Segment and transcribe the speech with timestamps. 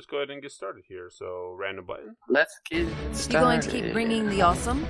[0.00, 1.10] let's go ahead and get started here.
[1.10, 2.16] So, random button.
[2.26, 3.34] Let's get started.
[3.34, 4.86] You going to keep bringing the awesome?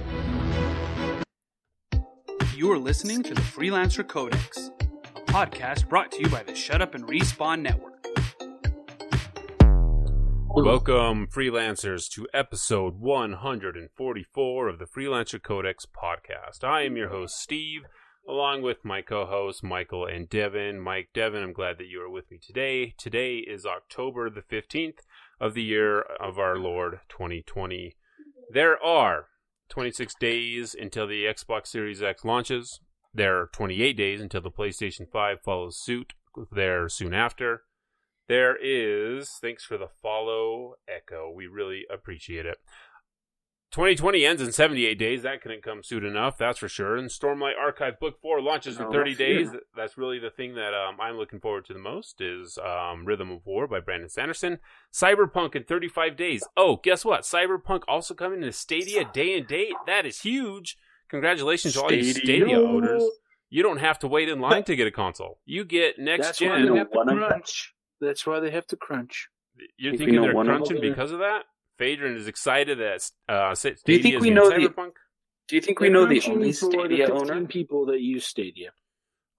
[2.54, 4.70] You are listening to the Freelancer Codex,
[5.16, 8.06] a podcast brought to you by the Shut Up and Respawn Network.
[10.54, 16.62] Welcome, freelancers, to episode 144 of the Freelancer Codex podcast.
[16.62, 17.82] I am your host, Steve,
[18.30, 20.78] along with my co hosts, Michael and Devin.
[20.78, 22.94] Mike, Devin, I'm glad that you are with me today.
[22.96, 25.00] Today is October the 15th
[25.40, 27.96] of the year of our Lord 2020.
[28.48, 29.26] There are
[29.68, 32.80] 26 days until the Xbox Series X launches.
[33.12, 36.12] There are 28 days until the PlayStation 5 follows suit
[36.52, 37.62] there soon after.
[38.28, 41.28] There is, thanks for the follow, Echo.
[41.34, 42.58] We really appreciate it.
[43.70, 45.22] 2020 ends in 78 days.
[45.22, 46.96] That couldn't come soon enough, that's for sure.
[46.96, 49.50] And Stormlight Archive Book 4 launches in Oh, 30 days.
[49.50, 49.60] good.
[49.76, 53.30] That's really the thing that um, I'm looking forward to the most is um, Rhythm
[53.30, 54.58] of War by Brandon Sanderson.
[54.92, 56.42] Cyberpunk in 35 days.
[56.56, 57.22] Oh, guess what?
[57.22, 59.74] Cyberpunk also coming to Stadia day and date.
[59.86, 60.76] That is huge.
[61.08, 63.04] Congratulations to all you Stadia owners.
[63.50, 65.38] You don't have to wait in line to get a console.
[65.44, 66.72] You get next That's why gen.
[66.72, 67.28] they have to One of them.
[67.28, 67.74] crunch.
[68.00, 69.28] That's why they have to crunch.
[69.76, 71.42] You're If thinking know they're crunching because of that?
[71.80, 74.92] Phaedron is excited that uh, Stadia Do you think is we in know the- Cyberpunk.
[75.48, 77.46] Do you think we know the crunching only Stadia the 15 owner?
[77.46, 78.70] people that use Stadia.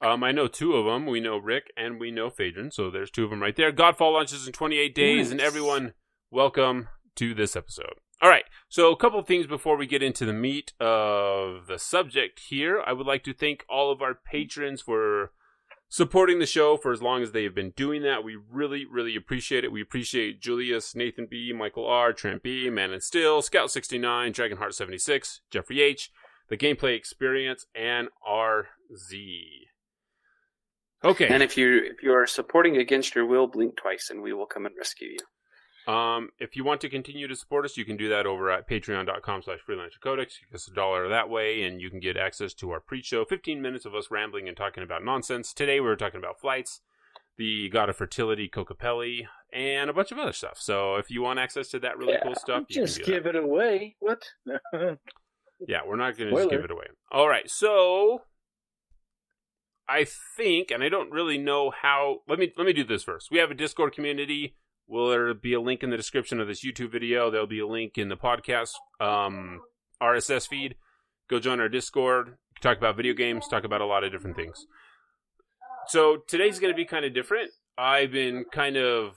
[0.01, 1.05] Um, I know two of them.
[1.05, 3.71] We know Rick and we know Phaedron, so there's two of them right there.
[3.71, 5.93] Godfall launches in 28 days, and everyone,
[6.31, 7.93] welcome to this episode.
[8.23, 11.77] All right, so a couple of things before we get into the meat of the
[11.77, 12.81] subject here.
[12.85, 15.31] I would like to thank all of our patrons for
[15.91, 18.23] supporting the show for as long as they have been doing that.
[18.23, 19.73] We really, really appreciate it.
[19.73, 25.81] We appreciate Julius, Nathan B, Michael R, Trent B, Man and Still, Scout69, Dragonheart76, Jeffrey
[25.81, 26.09] H,
[26.49, 29.35] The Gameplay Experience, and RZ.
[31.03, 31.27] Okay.
[31.27, 34.45] And if you if you are supporting against your will, blink twice, and we will
[34.45, 35.17] come and rescue you.
[35.91, 38.69] Um, if you want to continue to support us, you can do that over at
[38.69, 40.39] patreon.com slash freelancer codex.
[40.41, 43.61] You get a dollar that way, and you can get access to our pre-show, 15
[43.61, 45.53] minutes of us rambling and talking about nonsense.
[45.53, 46.81] Today we were talking about flights,
[47.37, 50.57] the god of fertility, Kokopelli, and a bunch of other stuff.
[50.59, 53.95] So if you want access to that really cool stuff, you Just give it away.
[53.99, 54.23] What?
[55.67, 56.85] Yeah, we're not going to just give it away.
[57.11, 58.23] All right, so
[59.87, 62.21] I think, and I don't really know how.
[62.27, 63.29] Let me let me do this first.
[63.29, 64.55] We have a Discord community.
[64.91, 67.31] Will there be a link in the description of this YouTube video?
[67.31, 69.61] There'll be a link in the podcast um,
[70.03, 70.75] RSS feed.
[71.29, 72.35] Go join our Discord.
[72.59, 73.47] Talk about video games.
[73.47, 74.65] Talk about a lot of different things.
[75.87, 77.51] So today's going to be kind of different.
[77.77, 79.13] I've been kind of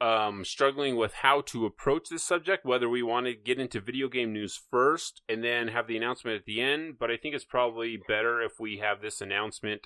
[0.00, 4.08] um, struggling with how to approach this subject, whether we want to get into video
[4.08, 6.94] game news first and then have the announcement at the end.
[6.98, 9.82] But I think it's probably better if we have this announcement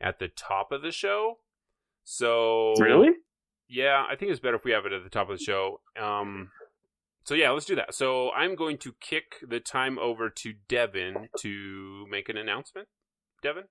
[0.00, 1.38] at the top of the show.
[2.02, 2.74] So
[3.68, 5.80] yeah, I think it's better if we have it at the top of the show.
[6.00, 6.50] Um,
[7.24, 7.94] so yeah, let's do that.
[7.94, 12.88] So I'm going to kick the time over to Devin to make an announcement.
[13.42, 13.64] Devin.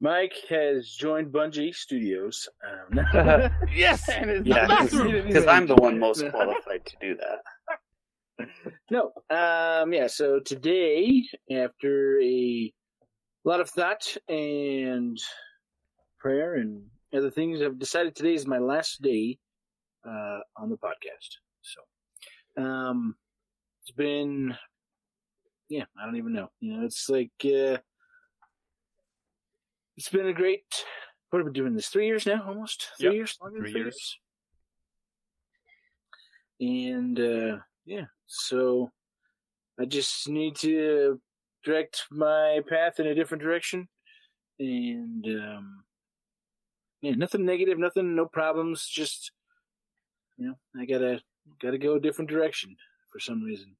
[0.00, 2.48] Mike has joined Bungie Studios.
[2.62, 2.98] Um,
[3.72, 4.08] Yes.
[4.44, 8.48] Yeah, because I'm the one most qualified to do that.
[8.90, 9.12] No.
[9.30, 12.72] Um, yeah, so today, after a
[13.44, 15.16] lot of thought and
[16.18, 16.82] prayer and
[17.14, 19.38] other things, I've decided today is my last day
[20.06, 21.38] uh, on the podcast.
[21.62, 23.16] So um,
[23.82, 24.56] it's been,
[25.68, 26.50] yeah, I don't even know.
[26.60, 27.78] You know, it's like, uh,
[29.96, 30.64] it's been a great,
[31.30, 31.88] what have we been doing this?
[31.88, 32.88] Three years now, almost?
[32.98, 33.38] Three Yep, years?
[33.40, 34.18] Longer than three years.
[36.60, 38.90] And, uh, yeah, so
[39.78, 41.20] I just need to
[41.64, 43.88] direct my path in a different direction.
[44.58, 45.83] And, um,
[47.04, 48.86] yeah, nothing negative, nothing, no problems.
[48.86, 49.32] Just,
[50.38, 51.20] you know, I gotta,
[51.60, 52.76] gotta go a different direction
[53.12, 53.76] for some reason.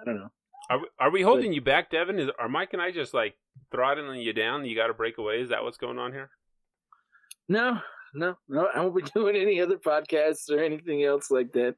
[0.00, 0.30] I don't know.
[0.70, 2.20] Are we, are we holding you back, Devin?
[2.20, 3.34] Is are Mike and I just like
[3.72, 4.64] throttling you down?
[4.64, 5.40] You got to break away.
[5.40, 6.30] Is that what's going on here?
[7.48, 7.80] No,
[8.14, 8.68] no, no.
[8.72, 11.74] I won't be doing any other podcasts or anything else like that.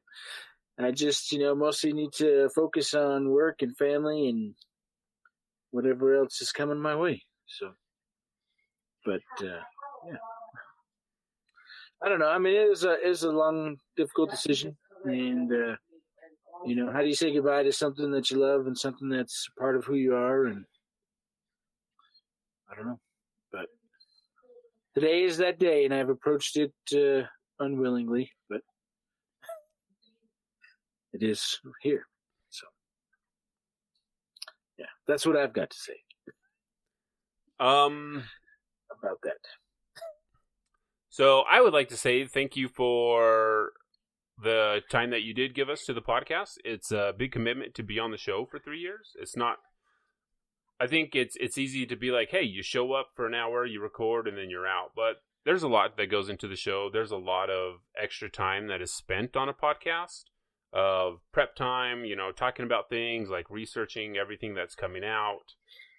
[0.79, 4.53] I just, you know, mostly need to focus on work and family and
[5.71, 7.23] whatever else is coming my way.
[7.47, 7.71] So,
[9.05, 9.61] but uh,
[10.07, 10.17] yeah,
[12.03, 12.27] I don't know.
[12.27, 15.75] I mean, it is a it is a long, difficult decision, and uh,
[16.65, 19.47] you know, how do you say goodbye to something that you love and something that's
[19.57, 20.45] part of who you are?
[20.45, 20.65] And
[22.69, 22.99] I don't know,
[23.51, 23.67] but
[24.93, 27.25] today is that day, and I've approached it uh,
[27.59, 28.61] unwillingly, but
[31.13, 32.05] it is here.
[32.49, 32.67] So,
[34.77, 35.95] yeah, that's what I've got to say
[37.59, 38.23] Um.
[38.91, 39.39] about that.
[41.13, 43.73] So I would like to say thank you for
[44.41, 46.57] the time that you did give us to the podcast.
[46.65, 49.11] It's a big commitment to be on the show for three years.
[49.21, 49.57] It's not.
[50.79, 53.63] I think it's it's easy to be like, hey, you show up for an hour,
[53.63, 54.93] you record, and then you're out.
[54.95, 56.89] But there's a lot that goes into the show.
[56.91, 60.23] There's a lot of extra time that is spent on a podcast
[60.73, 65.53] of prep time, you know, talking about things like researching everything that's coming out.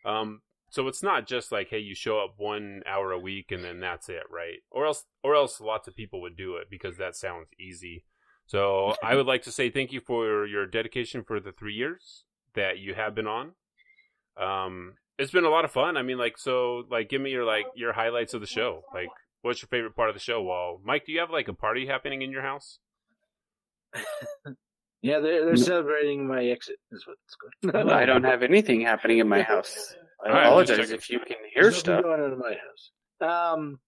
[0.04, 0.40] Um,
[0.74, 3.78] so it's not just like, hey, you show up one hour a week and then
[3.78, 4.58] that's it, right?
[4.72, 8.02] Or else, or else, lots of people would do it because that sounds easy.
[8.46, 12.24] So I would like to say thank you for your dedication for the three years
[12.56, 13.52] that you have been on.
[14.36, 15.96] Um, it's been a lot of fun.
[15.96, 18.82] I mean, like, so, like, give me your like your highlights of the show.
[18.92, 19.10] Like,
[19.42, 20.42] what's your favorite part of the show?
[20.42, 22.80] Well, Mike, do you have like a party happening in your house?
[25.02, 26.78] yeah, they're they're celebrating my exit.
[26.90, 27.90] Is what it's going.
[27.90, 29.94] I don't have anything happening in my house.
[30.24, 32.02] I All right, apologize if you can hear There's stuff.
[32.02, 32.54] going on in my
[33.20, 33.54] house.
[33.56, 33.78] Um,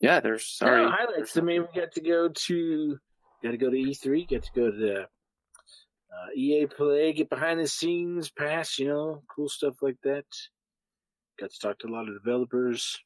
[0.00, 0.84] Yeah, there's sorry.
[0.84, 1.36] No, highlights.
[1.36, 2.98] I mean, we got to go to
[3.42, 4.28] got to go to E3.
[4.30, 8.78] Got to go to the uh, EA Play, get behind the scenes, pass.
[8.78, 10.24] You know, cool stuff like that.
[11.40, 12.98] Got to talk to a lot of developers,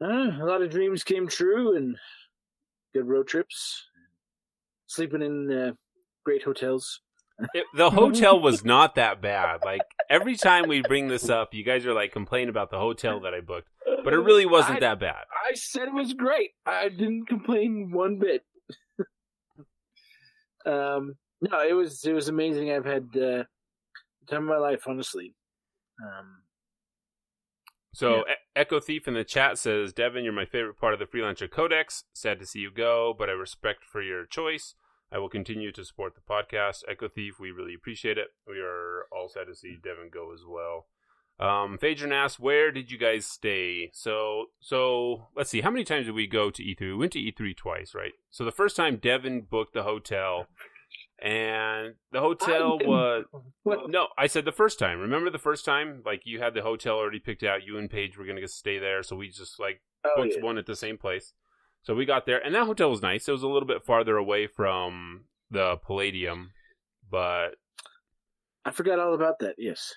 [0.00, 1.96] and uh, uh, a lot of dreams came true, and
[2.94, 3.84] good road trips.
[4.86, 5.72] Sleeping in uh,
[6.24, 7.00] great hotels.
[7.54, 9.60] It, the hotel was not that bad.
[9.64, 13.20] Like every time we bring this up, you guys are like complaining about the hotel
[13.20, 13.68] that I booked,
[14.04, 15.24] but it really wasn't I- that bad.
[15.48, 16.50] I said it was great.
[16.66, 18.42] I didn't complain one bit.
[20.66, 22.72] um, no, it was it was amazing.
[22.72, 23.46] I've had uh, the
[24.28, 25.34] time of my life, honestly.
[26.02, 26.42] Um,
[27.94, 31.06] So E- Echo Thief in the chat says, "Devin, you're my favorite part of the
[31.06, 32.04] Freelancer Codex.
[32.12, 34.74] Sad to see you go, but I respect for your choice.
[35.10, 36.82] I will continue to support the podcast.
[36.88, 38.28] Echo Thief, we really appreciate it.
[38.46, 40.86] We are all sad to see Devin go as well."
[41.40, 45.60] Um, Phaedron asks, "Where did you guys stay?" So, so let's see.
[45.60, 46.80] How many times did we go to E3?
[46.88, 48.12] We went to E3 twice, right?
[48.30, 50.48] So the first time Devin booked the hotel,
[51.20, 53.24] and the hotel was
[53.62, 53.88] what?
[53.90, 55.00] no, I said the first time.
[55.00, 56.02] Remember the first time?
[56.04, 57.64] Like you had the hotel already picked out.
[57.64, 60.44] You and Paige were gonna stay there, so we just like Oh, booked yeah.
[60.44, 61.34] one at the same place.
[61.82, 63.26] So we got there, and that hotel was nice.
[63.28, 66.50] It was a little bit farther away from the Palladium,
[67.10, 67.50] but
[68.64, 69.54] I forgot all about that.
[69.58, 69.94] Yes.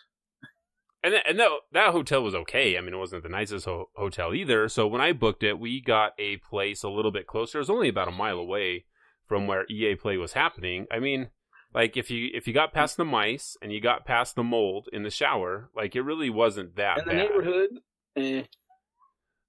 [1.04, 2.78] and that, and that that hotel was okay.
[2.78, 4.70] I mean, it wasn't the nicest ho- hotel either.
[4.70, 7.58] So when I booked it, we got a place a little bit closer.
[7.58, 8.86] It was only about a mile away
[9.28, 10.86] from where EA Play was happening.
[10.92, 11.30] I mean,
[11.74, 14.88] like if you if you got past the mice and you got past the mold
[14.94, 17.18] in the shower, like it really wasn't that In the bad.
[17.18, 17.70] neighborhood.
[18.16, 18.44] Eh,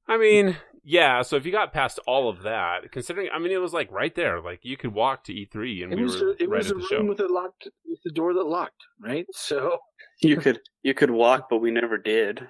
[0.09, 1.23] I mean, yeah.
[1.23, 4.15] So if you got past all of that, considering, I mean, it was like right
[4.15, 4.41] there.
[4.41, 6.67] Like you could walk to E3, and it we was were a, it right was
[6.71, 7.05] at a the room show.
[7.05, 8.83] with a locked with the door that locked.
[9.01, 9.27] Right.
[9.33, 9.79] So
[10.23, 12.47] You could you could walk, but we never did.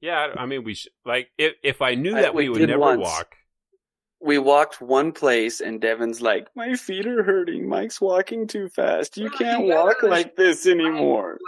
[0.00, 2.68] Yeah, I mean, we sh- like if if I knew I- that we we would
[2.68, 3.00] never once.
[3.00, 3.34] walk.
[4.20, 7.68] We walked one place, and Devin's like, "My feet are hurting.
[7.68, 9.18] Mike's walking too fast.
[9.18, 11.38] You Well, can't you walk like this anymore.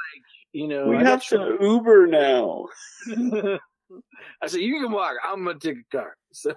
[0.53, 2.67] you know, We I have to Uber now."
[4.43, 5.15] I said, "You can walk.
[5.25, 6.53] I'm gonna take a car." So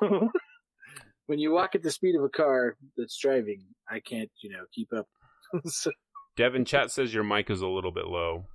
[1.27, 4.63] when you walk at the speed of a car that's driving, I can't, you know,
[4.73, 5.07] keep up.
[5.65, 5.91] so,
[6.35, 8.45] Devin chat says your mic is a little bit low.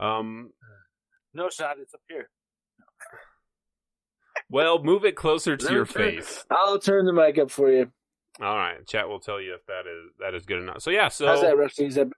[0.00, 0.50] Um,
[1.32, 1.76] no shot.
[1.80, 2.28] It's up here.
[4.50, 6.44] well, move it closer to Let your turn- face.
[6.50, 7.90] I'll turn the mic up for you.
[8.40, 10.82] All right, chat will tell you if that is that is good enough.
[10.82, 11.86] So yeah, so How's that, Rusty?
[11.86, 12.08] Is that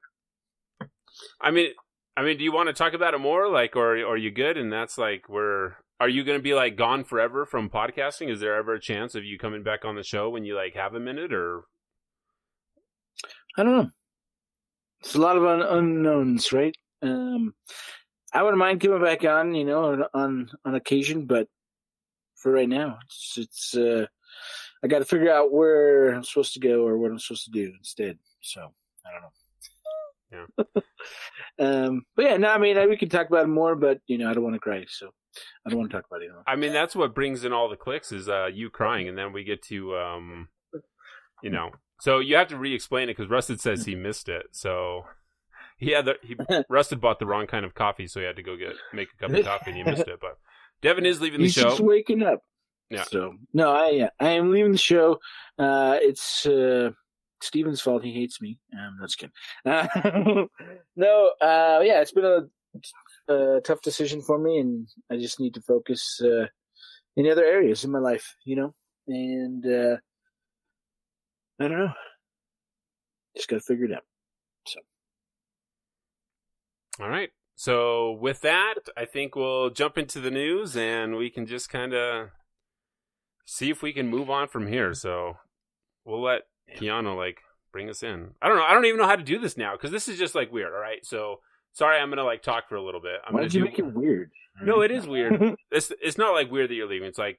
[1.40, 1.70] I mean,
[2.16, 4.56] I mean, do you want to talk about it more, like, or, are you good?
[4.56, 8.30] And that's like, where are you going to be like gone forever from podcasting?
[8.30, 10.74] Is there ever a chance of you coming back on the show when you like
[10.74, 11.64] have a minute, or
[13.56, 13.90] I don't know.
[15.00, 16.74] It's a lot of un- unknowns, right?
[17.02, 17.54] Um,
[18.32, 21.48] I wouldn't mind coming back on, you know, on on, on occasion, but
[22.34, 23.74] for right now, it's it's.
[23.76, 24.06] Uh,
[24.84, 27.50] I got to figure out where I'm supposed to go or what I'm supposed to
[27.50, 28.18] do instead.
[28.40, 29.28] So I don't know.
[30.32, 30.64] Yeah.
[31.58, 32.02] um.
[32.16, 32.48] But yeah, no.
[32.48, 34.60] I mean, we can talk about it more, but you know, I don't want to
[34.60, 35.10] cry, so
[35.64, 36.42] I don't want to talk about it anymore.
[36.46, 39.32] I mean, that's what brings in all the clicks is uh, you crying, and then
[39.32, 40.48] we get to, um,
[41.42, 44.46] you know, so you have to re-explain it because Rusted says he missed it.
[44.52, 45.04] So
[45.76, 46.36] he had the he
[46.68, 49.16] Rusted bought the wrong kind of coffee, so he had to go get make a
[49.16, 50.18] cup of coffee, and he missed it.
[50.20, 50.38] But
[50.82, 51.70] Devin is leaving the He's show.
[51.70, 52.42] just waking up.
[52.90, 53.04] Yeah.
[53.04, 55.20] So no, I yeah, I am leaving the show.
[55.58, 56.90] Uh, it's uh,
[57.42, 58.04] Steven's fault.
[58.04, 58.58] He hates me.
[58.72, 59.32] Um, that's kidding.
[59.64, 59.86] Uh,
[60.96, 65.54] no, uh, yeah, it's been a, a tough decision for me, and I just need
[65.54, 66.46] to focus uh,
[67.16, 68.74] in other areas in my life, you know.
[69.08, 69.96] And uh,
[71.60, 71.92] I don't know.
[73.36, 74.04] Just got to figure it out.
[74.66, 74.80] So.
[77.00, 77.30] All right.
[77.54, 81.94] So with that, I think we'll jump into the news and we can just kind
[81.94, 82.28] of
[83.46, 84.92] see if we can move on from here.
[84.92, 85.38] So
[86.04, 86.42] we'll let
[86.76, 87.38] Keanu like
[87.72, 88.30] bring us in.
[88.42, 88.64] I don't know.
[88.64, 90.72] I don't even know how to do this now because this is just like weird.
[90.72, 91.40] All right, so
[91.72, 93.20] sorry, I'm gonna like talk for a little bit.
[93.26, 94.30] I'm Why did you do- make it weird?
[94.62, 95.56] No, it is weird.
[95.70, 97.08] it's it's not like weird that you're leaving.
[97.08, 97.38] It's like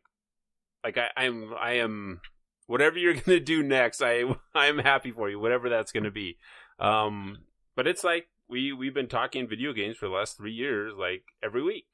[0.83, 2.21] like I, I'm I am
[2.67, 4.01] whatever you're gonna do next.
[4.01, 4.23] I
[4.55, 6.37] I'm happy for you, whatever that's gonna be.
[6.79, 7.39] Um,
[7.75, 11.23] but it's like we we've been talking video games for the last three years, like
[11.43, 11.87] every week,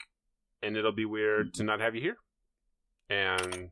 [0.61, 2.17] and it'll be weird to not have you here.
[3.09, 3.69] And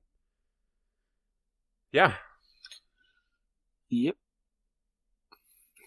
[1.91, 2.13] yeah,
[3.91, 4.15] Yep.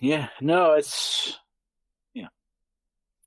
[0.01, 0.29] Yeah.
[0.41, 1.37] No, it's
[2.13, 2.29] yeah.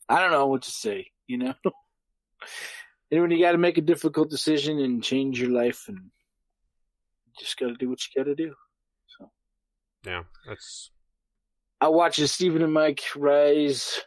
[0.07, 1.07] I don't know what to say.
[1.27, 1.53] You know,
[3.12, 7.31] and when you got to make a difficult decision and change your life, and you
[7.39, 8.53] just got to do what you got to do.
[9.17, 9.31] So
[10.05, 10.91] yeah, that's
[11.81, 14.00] I watched Stephen and Mike rise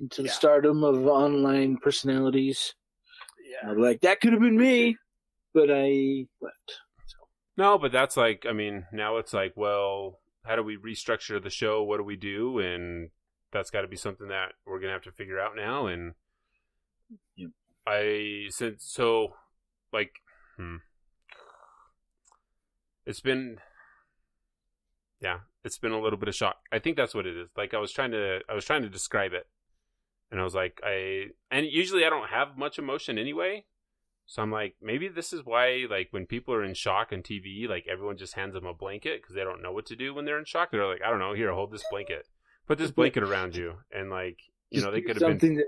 [0.00, 0.34] into the Yeah.
[0.34, 2.74] stardom of online personalities.
[3.46, 3.68] yeah.
[3.70, 4.96] I'm like, that could have been me,
[5.54, 6.80] but I left.
[7.56, 11.50] No, but that's like, I mean, now it's like, well, how do we restructure the
[11.50, 11.82] show?
[11.82, 12.58] What do we do?
[12.58, 13.10] And
[13.52, 15.86] that's got to be something that we're gonna have to figure out now.
[15.86, 16.14] And
[17.36, 17.50] Yep.
[17.86, 19.34] I since so,
[19.92, 20.12] like,
[20.56, 20.76] hmm.
[23.04, 23.58] it's been,
[25.20, 26.56] yeah, it's been a little bit of shock.
[26.70, 27.48] I think that's what it is.
[27.56, 29.46] Like, I was trying to, I was trying to describe it,
[30.30, 33.64] and I was like, I, and usually I don't have much emotion anyway.
[34.32, 37.68] So I'm like, maybe this is why, like, when people are in shock on TV,
[37.68, 40.24] like, everyone just hands them a blanket because they don't know what to do when
[40.24, 40.70] they're in shock.
[40.70, 42.26] They're like, I don't know, here, hold this blanket,
[42.66, 44.38] put this blanket around you, and like,
[44.70, 45.66] you know, they could have been, something that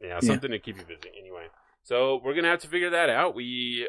[0.00, 0.20] yeah, Yeah.
[0.20, 1.10] something to keep you busy.
[1.18, 1.48] Anyway,
[1.82, 3.34] so we're gonna have to figure that out.
[3.34, 3.88] We,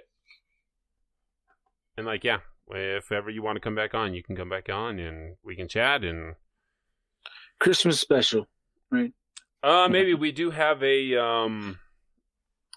[1.96, 2.40] and like, yeah,
[2.72, 5.56] if ever you want to come back on, you can come back on, and we
[5.56, 6.34] can chat and.
[7.60, 8.48] Christmas special.
[8.90, 9.14] Right?
[9.62, 11.78] Uh, maybe we do have a um,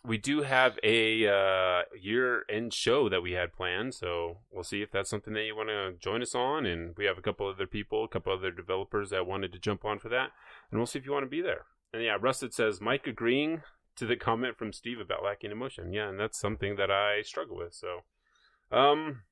[0.04, 3.94] we do have a uh year end show that we had planned.
[3.94, 6.66] So we'll see if that's something that you want to join us on.
[6.66, 9.84] And we have a couple other people, a couple other developers that wanted to jump
[9.84, 10.30] on for that.
[10.70, 11.66] And we'll see if you want to be there.
[11.92, 13.62] And yeah, Rusted says Mike agreeing
[13.96, 15.92] to the comment from Steve about lacking emotion.
[15.92, 17.74] Yeah, and that's something that I struggle with.
[17.74, 18.00] So,
[18.76, 19.22] um,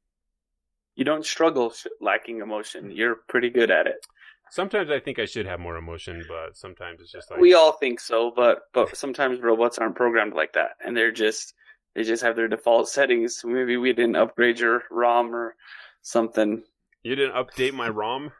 [0.95, 2.91] You don't struggle lacking emotion.
[2.91, 4.07] You're pretty good at it.
[4.51, 7.73] Sometimes I think I should have more emotion, but sometimes it's just like we all
[7.73, 11.55] think so, but but sometimes robots aren't programmed like that, and they're just
[11.95, 13.41] they just have their default settings.
[13.45, 15.57] Maybe we didn't upgrade your ROM or
[16.03, 16.63] something.
[17.03, 18.33] you didn't update my ROM.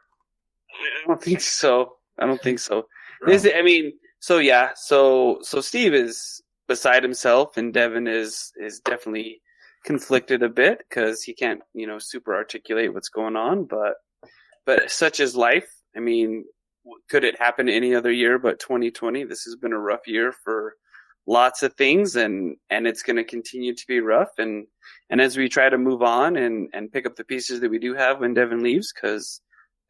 [0.71, 1.97] I don't think so.
[2.19, 2.87] I don't think so.
[3.23, 8.79] This, I mean, so yeah, so so Steve is beside himself, and Devin is is
[8.79, 9.41] definitely
[9.85, 13.65] conflicted a bit because he can't, you know, super articulate what's going on.
[13.65, 13.95] But
[14.65, 15.69] but such is life.
[15.95, 16.45] I mean,
[17.09, 19.23] could it happen any other year but 2020?
[19.25, 20.75] This has been a rough year for
[21.27, 24.31] lots of things, and and it's going to continue to be rough.
[24.37, 24.67] And
[25.09, 27.79] and as we try to move on and and pick up the pieces that we
[27.79, 29.41] do have when Devin leaves, because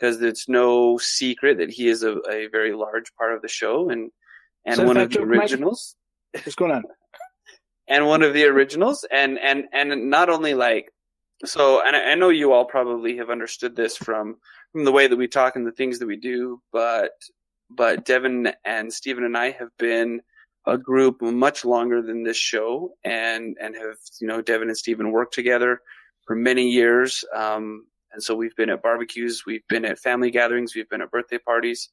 [0.01, 3.89] because it's no secret that he is a, a very large part of the show
[3.89, 4.11] and
[4.65, 5.95] and So one uh, of the originals
[6.33, 6.83] What's going on?
[7.87, 10.91] and one of the originals and and and not only like
[11.45, 14.37] so and I, I know you all probably have understood this from
[14.71, 17.11] from the way that we talk and the things that we do but
[17.69, 20.21] but Devin and Stephen and I have been
[20.67, 25.11] a group much longer than this show and and have you know Devin and Stephen
[25.11, 25.81] worked together
[26.25, 30.75] for many years um and so we've been at barbecues we've been at family gatherings
[30.75, 31.89] we've been at birthday parties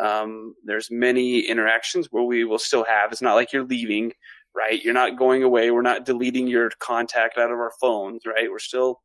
[0.00, 4.12] um there's many interactions where we will still have it's not like you're leaving
[4.54, 4.82] right?
[4.82, 5.70] You're not going away.
[5.70, 8.50] We're not deleting your contact out of our phones, right?
[8.50, 9.00] We're still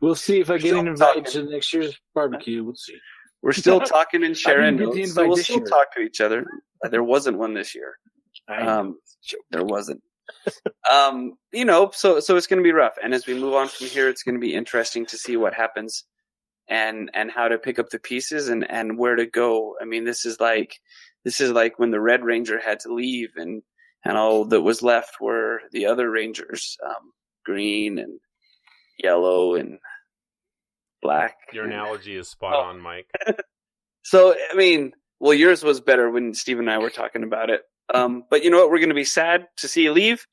[0.00, 2.64] We'll see if I get an invite to next year's barbecue.
[2.64, 2.98] We'll see.
[3.42, 5.14] we're still talking and sharing didn't get the notes.
[5.14, 5.66] So we'll still year.
[5.66, 6.44] talk to each other.
[6.90, 7.96] There wasn't one this year.
[8.48, 8.98] Um,
[9.50, 10.02] there wasn't.
[10.90, 12.94] um, you know, so so it's going to be rough.
[13.02, 15.54] And as we move on from here, it's going to be interesting to see what
[15.54, 16.04] happens
[16.68, 19.76] and and how to pick up the pieces and and where to go.
[19.80, 20.78] I mean, this is like
[21.24, 23.62] this is like when the Red Ranger had to leave and
[24.04, 27.12] and all that was left were the other Rangers, um,
[27.44, 28.18] green and
[29.02, 29.78] yellow and
[31.02, 31.36] black.
[31.52, 32.60] Your analogy is spot Oh.
[32.68, 33.06] on, Mike.
[34.02, 37.62] so I mean, well, yours was better when Steve and I were talking about it.
[37.92, 38.70] Um, but you know what?
[38.70, 40.24] We're going to be sad to see you leave.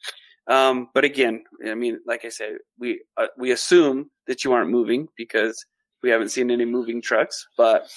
[0.47, 4.69] Um, but again, I mean, like I said, we uh, we assume that you aren't
[4.69, 5.65] moving because
[6.03, 7.47] we haven't seen any moving trucks.
[7.57, 7.89] But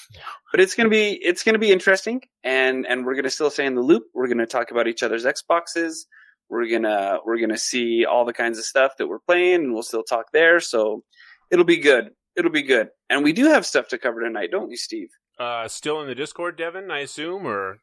[0.50, 3.30] but it's going to be it's going to be interesting, and and we're going to
[3.30, 4.04] still stay in the loop.
[4.14, 6.06] We're going to talk about each other's Xboxes.
[6.50, 9.82] We're gonna we're gonna see all the kinds of stuff that we're playing, and we'll
[9.84, 10.60] still talk there.
[10.60, 11.04] So
[11.50, 12.10] it'll be good.
[12.36, 12.88] It'll be good.
[13.08, 15.08] And we do have stuff to cover tonight, don't we, Steve?
[15.38, 17.78] Uh, still in the Discord, Devin, I assume, or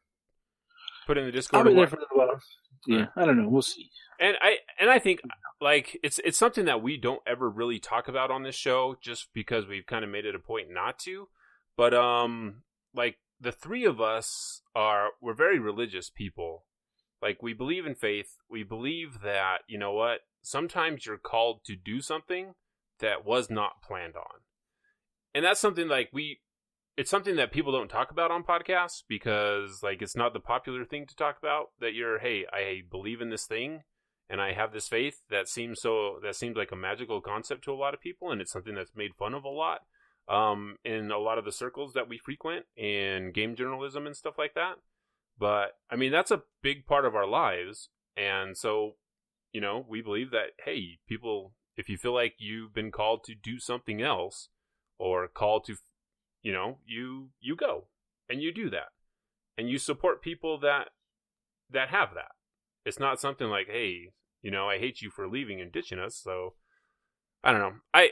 [1.06, 1.66] put in the Discord.
[1.66, 1.74] I'll Discord.
[1.74, 2.40] be there for a little while.
[2.86, 3.48] yeah, I don't know.
[3.48, 3.88] We'll see.
[4.20, 5.20] And I and I think
[5.60, 9.28] like it's it's something that we don't ever really talk about on this show just
[9.32, 11.28] because we've kind of made it a point not to.
[11.76, 12.62] But um
[12.94, 16.64] like the three of us are we're very religious people.
[17.20, 18.36] Like we believe in faith.
[18.48, 22.54] We believe that, you know what, sometimes you're called to do something
[23.00, 24.40] that was not planned on.
[25.34, 26.40] And that's something like we
[26.96, 30.84] it's something that people don't talk about on podcasts because like it's not the popular
[30.84, 33.82] thing to talk about that you're hey, I believe in this thing
[34.28, 37.72] and I have this faith that seems so that seems like a magical concept to
[37.72, 39.82] a lot of people and it's something that's made fun of a lot
[40.28, 44.34] um, in a lot of the circles that we frequent in game journalism and stuff
[44.36, 44.74] like that.
[45.38, 47.90] But I mean, that's a big part of our lives.
[48.16, 48.96] And so,
[49.52, 53.34] you know, we believe that, hey, people, if you feel like you've been called to
[53.34, 54.48] do something else
[54.98, 55.76] or called to,
[56.42, 57.84] you know, you, you go
[58.28, 58.88] and you do that
[59.56, 60.88] and you support people that,
[61.70, 62.32] that have that.
[62.84, 66.16] It's not something like, hey, you know, I hate you for leaving and ditching us.
[66.16, 66.54] So
[67.42, 67.74] I don't know.
[67.94, 68.10] I,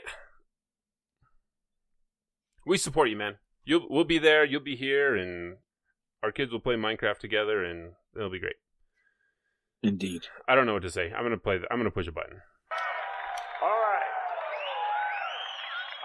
[2.65, 3.35] we support you, man.
[3.63, 4.45] You'll we'll be there.
[4.45, 5.57] You'll be here, and
[6.23, 8.55] our kids will play Minecraft together, and it'll be great.
[9.83, 10.23] Indeed.
[10.47, 11.11] I don't know what to say.
[11.15, 11.59] I'm gonna play.
[11.59, 12.37] The, I'm gonna push a button.
[13.61, 14.01] All right.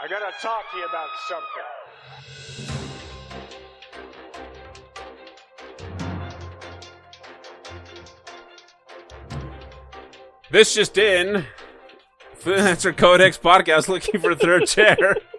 [0.02, 1.62] I gotta talk to you about something.
[10.50, 11.46] This just in.
[12.42, 15.16] Freelancer Codex podcast looking for a third chair.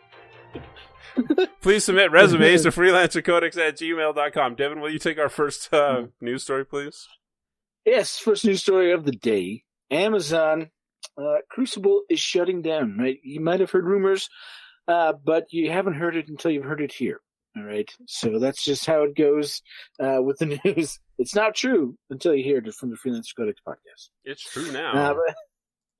[1.63, 4.55] Please submit resumes to freelancercodex at gmail.com.
[4.55, 7.07] Devin, will you take our first uh, news story, please?
[7.85, 9.63] Yes, first news story of the day.
[9.89, 10.69] Amazon
[11.17, 12.97] uh, Crucible is shutting down.
[12.99, 14.29] Right, you might have heard rumors,
[14.89, 17.21] uh, but you haven't heard it until you've heard it here.
[17.55, 19.61] All right, so that's just how it goes
[20.01, 20.99] uh, with the news.
[21.17, 24.09] It's not true until you hear it from the Freelancer Codex podcast.
[24.25, 24.91] It's true now.
[24.91, 25.35] Uh, but-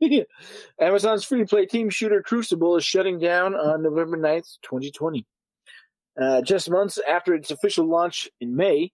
[0.81, 5.25] Amazon's free to play team shooter Crucible is shutting down on November 9th, 2020.
[6.19, 8.91] Uh, just months after its official launch in May,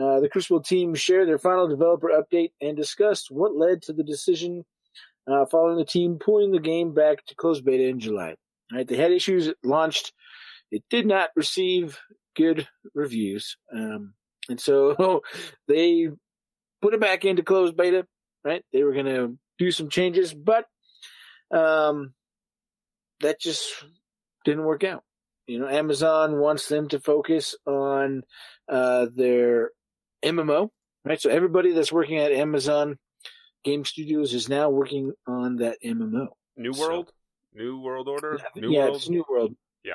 [0.00, 4.02] uh, the Crucible team shared their final developer update and discussed what led to the
[4.02, 4.64] decision
[5.30, 8.34] uh, following the team pulling the game back to closed beta in July.
[8.72, 10.12] All right, they had issues it launched.
[10.70, 11.98] It did not receive
[12.34, 13.56] good reviews.
[13.72, 14.14] Um,
[14.48, 15.22] and so
[15.68, 16.08] they
[16.82, 18.06] put it back into closed beta,
[18.44, 18.64] right?
[18.72, 20.66] They were going to do some changes, but
[21.54, 22.14] um,
[23.20, 23.84] that just
[24.44, 25.04] didn't work out.
[25.46, 28.22] You know, Amazon wants them to focus on
[28.68, 29.70] uh, their
[30.22, 30.70] MMO,
[31.04, 31.20] right?
[31.20, 32.98] So everybody that's working at Amazon
[33.62, 36.28] Game Studios is now working on that MMO.
[36.56, 37.12] New So- World?
[37.54, 38.40] New World Order?
[38.56, 38.96] New yeah, World?
[38.96, 39.54] it's New World.
[39.84, 39.94] Yeah.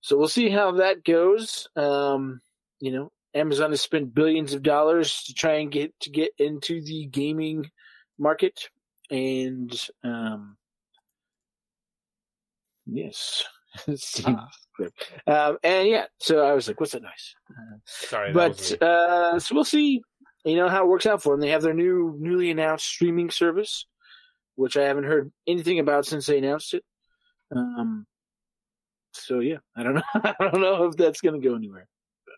[0.00, 1.68] So we'll see how that goes.
[1.76, 2.40] Um,
[2.80, 6.80] you know, Amazon has spent billions of dollars to try and get to get into
[6.82, 7.70] the gaming
[8.18, 8.70] market,
[9.08, 9.70] and
[10.02, 10.56] um,
[12.86, 13.44] yes,
[13.96, 14.36] Steve,
[15.26, 16.06] um, and yeah.
[16.20, 20.02] So I was like, "What's that noise?" Uh, Sorry, but uh, so we'll see.
[20.44, 21.40] You know how it works out for them.
[21.40, 23.86] They have their new, newly announced streaming service,
[24.54, 26.84] which I haven't heard anything about since they announced it.
[27.54, 28.06] Um,
[29.12, 30.02] so yeah, I don't know.
[30.14, 31.88] I don't know if that's going to go anywhere.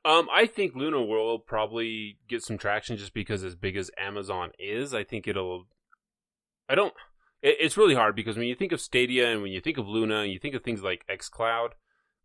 [0.04, 3.90] Um, I think Luna World will probably get some traction just because as big as
[3.98, 5.66] Amazon is, I think it'll.
[6.68, 6.94] I don't.
[7.42, 9.88] It, it's really hard because when you think of Stadia and when you think of
[9.88, 11.70] Luna and you think of things like XCloud,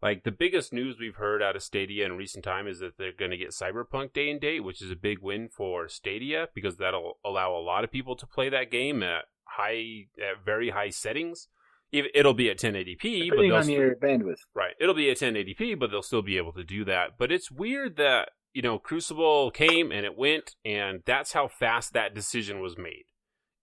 [0.01, 3.12] like the biggest news we've heard out of Stadia in recent time is that they're
[3.12, 6.78] going to get Cyberpunk day and date, which is a big win for Stadia because
[6.78, 10.89] that'll allow a lot of people to play that game at high, at very high
[10.89, 11.47] settings.
[11.91, 14.39] It'll be at 1080p, but Depending on st- your bandwidth.
[14.54, 14.73] Right.
[14.82, 17.12] It'll be at 1080p, but they'll still be able to do that.
[17.17, 21.93] But it's weird that, you know, Crucible came and it went, and that's how fast
[21.93, 23.06] that decision was made.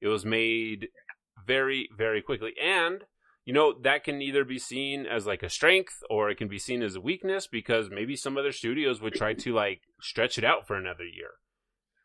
[0.01, 0.89] It was made
[1.47, 2.53] very, very quickly.
[2.63, 3.05] And,
[3.45, 6.59] you know, that can either be seen as like a strength or it can be
[6.59, 10.45] seen as a weakness because maybe some other studios would try to like stretch it
[10.45, 11.31] out for another year.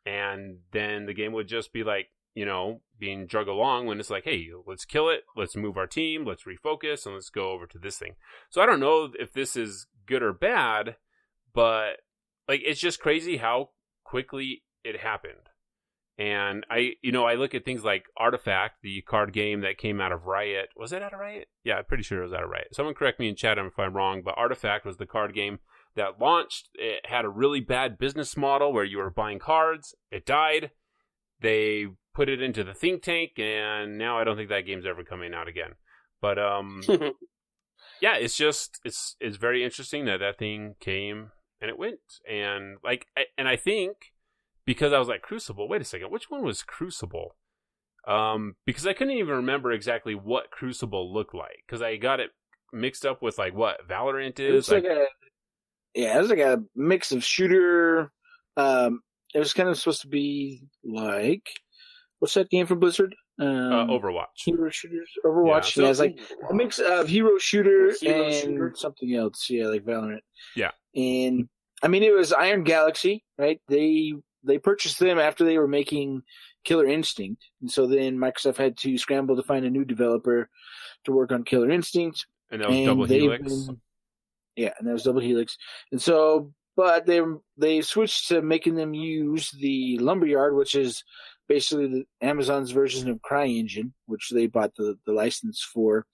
[0.06, 4.10] And then the game would just be like, you know, being drug along when it's
[4.10, 7.66] like, hey, let's kill it, let's move our team, let's refocus, and let's go over
[7.66, 8.16] to this thing.
[8.50, 10.98] So I don't know if this is good or bad,
[11.54, 11.98] but
[12.48, 13.70] like it's just crazy how
[14.04, 15.50] quickly it happened.
[16.20, 20.02] And I, you know, I look at things like Artifact, the card game that came
[20.02, 20.70] out of Riot.
[20.76, 21.48] Was it out of Riot?
[21.64, 22.74] Yeah, I'm pretty sure it was out of Riot.
[22.74, 25.60] Someone correct me in chat if I'm wrong, but Artifact was the card game
[25.96, 26.70] that launched.
[26.74, 29.94] It had a really bad business model where you were buying cards.
[30.10, 30.72] It died.
[31.40, 35.04] They put it into the think tank, and now I don't think that game's ever
[35.04, 35.74] coming out again.
[36.20, 36.82] But um,
[38.02, 42.78] yeah, it's just it's it's very interesting that that thing came and it went, and
[42.84, 43.98] like, I, and I think
[44.68, 45.68] because I was like Crucible.
[45.68, 47.36] Wait a second, which one was Crucible?
[48.08, 52.30] Um, because I couldn't even remember exactly what Crucible looked like because I got it
[52.72, 54.72] mixed up with like what Valorant It was is.
[54.72, 55.06] like a
[55.96, 58.12] yeah, it was like a mix of shooter.
[58.56, 59.02] Um,
[59.34, 61.42] it was kind of supposed to be like
[62.20, 63.14] what's that game from Blizzard?
[63.40, 64.26] Um, uh, Overwatch.
[64.46, 65.76] hero shooters, Overwatch.
[65.76, 66.18] Yeah, Yeah, it's like
[66.50, 68.74] a mix of hero shooter Hero and shooter?
[68.76, 69.48] something else.
[69.50, 70.22] Yeah, like Valorant.
[70.56, 70.72] Yeah.
[70.96, 71.48] and
[71.84, 73.60] I mean it was Iron Galaxy, right?
[73.68, 76.24] They they purchased them after they were making
[76.64, 80.50] Killer Instinct, and so then Microsoft had to scramble to find a new developer
[81.06, 82.26] to work on Killer Instinct.
[82.52, 83.44] And that was and Double Helix.
[83.44, 83.82] been-
[84.56, 85.58] yeah, and that was Double Helix,
[85.92, 87.22] and so but they
[87.58, 91.04] they switched to making them use the Lumberyard, which is
[91.48, 96.06] basically the Amazon's version of CryEngine, which they bought the, the license for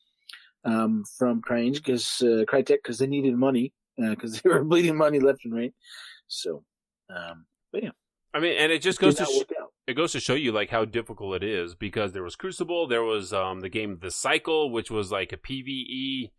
[0.64, 5.20] um, from CryEngine because uh, Crytek because they needed money because they were bleeding money
[5.20, 5.74] left and right.
[6.28, 6.64] So,
[7.14, 7.92] um, but yeah,
[8.34, 9.54] I mean, and it just goes to sh-
[9.86, 13.04] it goes to show you like how difficult it is because there was Crucible, there
[13.04, 16.32] was um the game The Cycle, which was like a PVE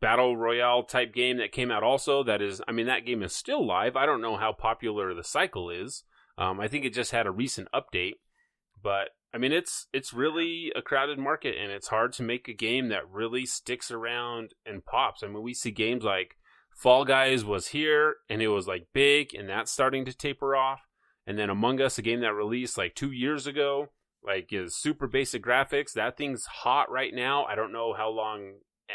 [0.00, 2.22] battle royale type game that came out also.
[2.22, 3.96] That is, I mean, that game is still live.
[3.96, 6.04] I don't know how popular The Cycle is.
[6.36, 8.14] Um, I think it just had a recent update,
[8.80, 12.54] but I mean, it's it's really a crowded market, and it's hard to make a
[12.54, 15.22] game that really sticks around and pops.
[15.22, 16.36] I mean, we see games like
[16.74, 20.87] Fall Guys was here, and it was like big, and that's starting to taper off.
[21.28, 23.90] And then Among Us, a game that released like two years ago,
[24.24, 25.92] like is super basic graphics.
[25.92, 27.44] That thing's hot right now.
[27.44, 28.54] I don't know how long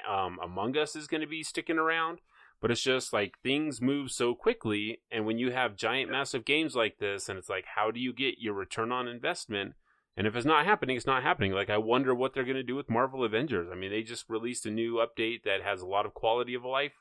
[0.09, 2.21] um, Among Us is going to be sticking around,
[2.59, 5.01] but it's just like things move so quickly.
[5.11, 8.11] And when you have giant, massive games like this, and it's like, how do you
[8.11, 9.75] get your return on investment?
[10.17, 11.51] And if it's not happening, it's not happening.
[11.51, 13.69] Like, I wonder what they're going to do with Marvel Avengers.
[13.71, 16.65] I mean, they just released a new update that has a lot of quality of
[16.65, 16.93] life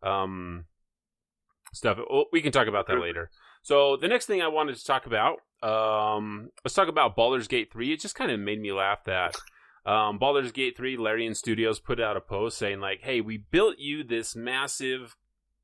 [0.00, 0.66] um,
[1.72, 1.98] stuff.
[2.08, 3.30] Oh, we can talk about that later.
[3.66, 7.72] So the next thing I wanted to talk about, um, let's talk about Baldur's Gate
[7.72, 7.92] 3.
[7.92, 9.34] It just kind of made me laugh that
[9.84, 13.80] um, Baldur's Gate 3, Larian Studios put out a post saying like, "Hey, we built
[13.80, 15.16] you this massive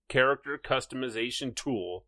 [0.09, 2.07] character customization tool,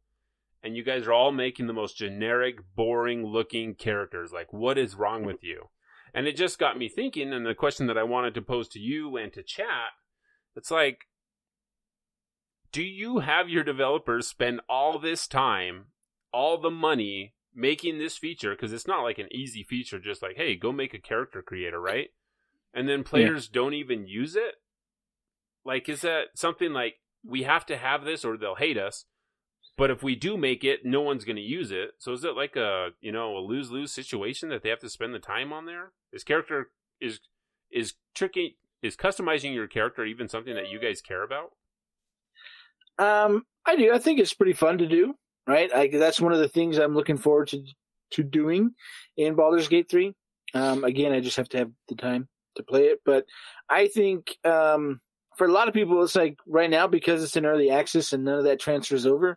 [0.65, 4.33] and you guys are all making the most generic, boring-looking characters.
[4.33, 5.69] Like, what is wrong with you?"
[6.13, 7.33] And it just got me thinking.
[7.33, 9.93] And the question that I wanted to pose to you and to chat,
[10.57, 11.07] it's like,
[12.75, 15.85] do you have your developers spend all this time,
[16.33, 18.51] all the money making this feature?
[18.51, 21.81] Because it's not like an easy feature, just like, hey, go make a character creator,
[21.81, 22.09] right?
[22.75, 24.57] And then players don't even use it?
[25.65, 29.05] Like, is that something like we have to have this or they'll hate us?
[29.77, 31.93] But if we do make it, no one's going to use it.
[31.99, 34.91] So is it like a you know a lose lose situation that they have to
[34.91, 35.93] spend the time on there?
[36.13, 37.21] Is character is
[37.71, 41.53] is tricky is customizing your character even something that you guys care about?
[42.99, 43.93] Um, I do.
[43.93, 45.15] I think it's pretty fun to do.
[45.47, 45.71] Right.
[45.75, 47.63] I, that's one of the things I'm looking forward to
[48.13, 48.71] to doing
[49.17, 50.15] in Baldur's Gate three.
[50.55, 53.01] Um, again, I just have to have the time to play it.
[53.05, 53.27] But
[53.69, 55.01] I think um,
[55.37, 58.25] for a lot of people, it's like right now because it's in early access and
[58.25, 59.37] none of that transfers over.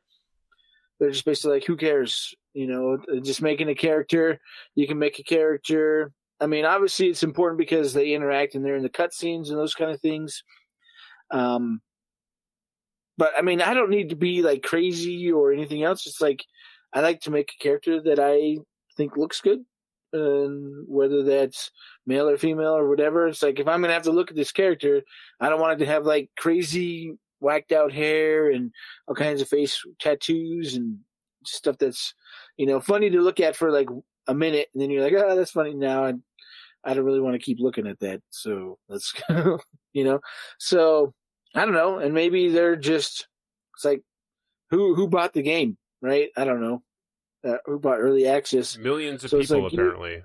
[0.99, 2.33] They're just basically like, who cares?
[2.53, 4.39] You know, just making a character.
[4.75, 6.11] You can make a character.
[6.39, 9.75] I mean, obviously, it's important because they interact and they're in the cutscenes and those
[9.75, 10.43] kind of things.
[11.31, 11.81] Um,
[13.17, 16.05] but I mean, I don't need to be like crazy or anything else.
[16.05, 16.45] It's like
[16.93, 18.57] I like to make a character that I
[18.95, 19.59] think looks good,
[20.13, 21.71] and whether that's
[22.05, 23.27] male or female or whatever.
[23.27, 25.01] It's like if I'm gonna have to look at this character,
[25.39, 28.71] I don't want it to have like crazy whacked out hair and
[29.07, 30.97] all kinds of face tattoos and
[31.45, 32.13] stuff that's
[32.57, 33.89] you know funny to look at for like
[34.27, 36.21] a minute, and then you're like, oh, that's funny now, and
[36.83, 38.21] I don't really want to keep looking at that.
[38.29, 39.13] So let's
[39.93, 40.19] you know,
[40.59, 41.13] so
[41.55, 43.27] I don't know, and maybe they're just
[43.75, 44.03] it's like
[44.69, 46.29] who who bought the game, right?
[46.37, 46.83] I don't know.
[47.47, 48.77] Uh, who bought early access?
[48.77, 50.23] Millions of So people like you- apparently.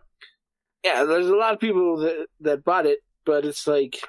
[0.84, 4.00] Yeah, there's a lot of people that that bought it, but it's like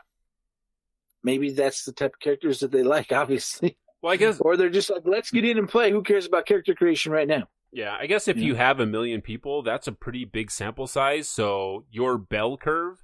[1.23, 4.69] maybe that's the type of characters that they like, obviously, Well, I guess or they're
[4.69, 5.91] just like, let's get in and play.
[5.91, 7.47] Who cares about character creation right now?
[7.71, 8.45] yeah, I guess if Yeah.
[8.47, 11.28] you have a million people, that's a pretty big sample size.
[11.30, 13.04] So your bell curve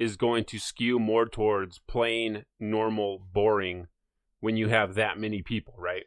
[0.00, 3.86] is going to skew more towards plain, normal, boring
[4.40, 6.04] when you have that many people, right?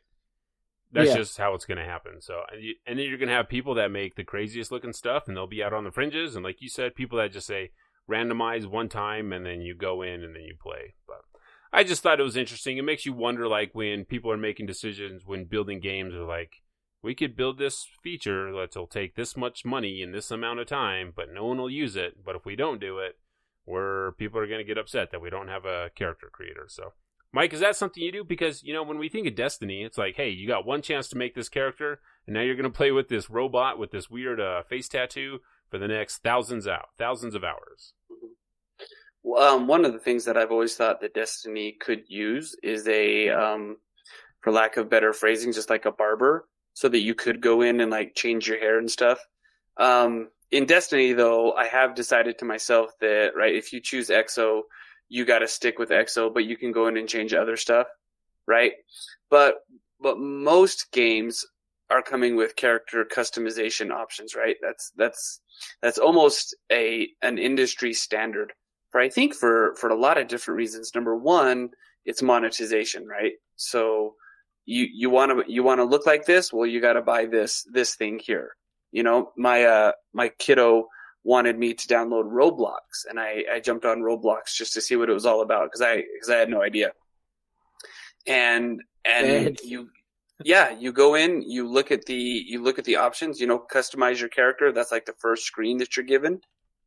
[0.91, 1.17] That's Yeah.
[1.17, 2.19] just how it's going to happen.
[2.19, 2.41] So,
[2.87, 5.45] and, then you're going to have people that make the craziest looking stuff, and they'll
[5.45, 6.35] be out on the fringes.
[6.35, 7.69] And like you said, people that just say
[8.09, 10.95] randomize one time, and then you go in and then you play.
[11.07, 11.21] But
[11.71, 12.77] I just thought it was interesting.
[12.77, 16.63] It makes you wonder, like when people are making decisions when building games, are like,
[17.03, 21.13] we could build this feature that'll take this much money in this amount of time,
[21.15, 22.23] but no one will use it.
[22.25, 23.17] But if we don't do it,
[23.65, 26.65] where people are going to get upset that we don't have a character creator.
[26.67, 26.93] So,
[27.31, 28.23] Mike, is that something you do?
[28.23, 31.07] Because you know, when we think of Destiny, it's like, hey, you got one chance
[31.09, 34.09] to make this character, and now you're going to play with this robot with this
[34.09, 37.93] weird uh, face tattoo for the next thousands out thousands of hours.
[39.23, 42.87] Well, Um, one of the things that I've always thought that Destiny could use is
[42.87, 43.77] a, um,
[44.41, 47.79] for lack of better phrasing, just like a barber, so that you could go in
[47.79, 49.19] and like change your hair and stuff.
[49.77, 54.61] Um, in Destiny, though, I have decided to myself that right, if you choose EXO,
[55.09, 57.87] you got to stick with EXO, but you can go in and change other stuff,
[58.47, 58.73] right?
[59.31, 59.55] But
[59.99, 61.43] but most games
[61.89, 64.55] are coming with character customization options, right?
[64.61, 65.41] That's that's
[65.81, 68.53] that's almost a an industry standard
[68.91, 70.91] for I think for for a lot of different reasons.
[70.93, 71.71] Number one,
[72.05, 73.33] it's monetization, right?
[73.55, 74.13] So
[74.65, 77.25] you you want to you want to look like this, well, you got to buy
[77.25, 78.55] this this thing here.
[78.93, 80.87] You know, my uh my kiddo
[81.23, 85.09] wanted me to download Roblox, and I I jumped on Roblox just to see what
[85.09, 86.93] it was all about because I because I had no idea.
[88.27, 89.89] And and you
[90.43, 93.59] yeah you go in you look at the you look at the options you know
[93.59, 96.41] customize your character that's like the first screen that you're given.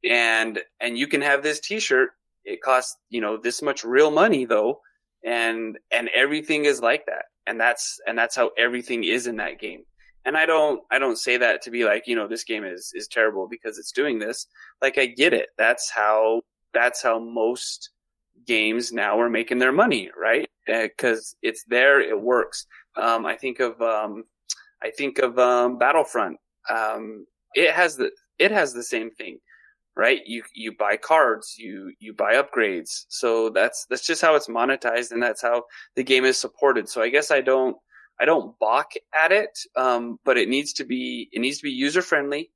[0.09, 2.11] And and you can have this t-shirt
[2.45, 4.81] it costs you know this much real money though
[5.25, 7.25] and and everything is like that.
[7.49, 9.83] And that's and that's how everything is in that game
[10.27, 12.93] and i don't i don't say that to be like you know this game is
[12.95, 14.47] is terrible because it's doing this.
[14.83, 15.49] Like i get it.
[15.57, 16.43] That's how
[16.75, 17.91] that's how most
[18.47, 20.49] games now are making their money right?
[20.67, 22.67] Because it's there it works.
[22.97, 24.25] Um i think of um
[24.83, 26.37] i think of um battlefront.
[26.69, 29.39] Um it has the it has the same thing
[29.97, 30.21] right?
[30.27, 33.05] You you buy cards you you buy upgrades.
[33.09, 36.89] So that's that's just how it's monetized and that's how the game is supported.
[36.89, 37.77] So i guess i don't
[38.21, 41.71] i don't balk at it um but it needs to be it needs to be
[41.71, 42.51] user friendly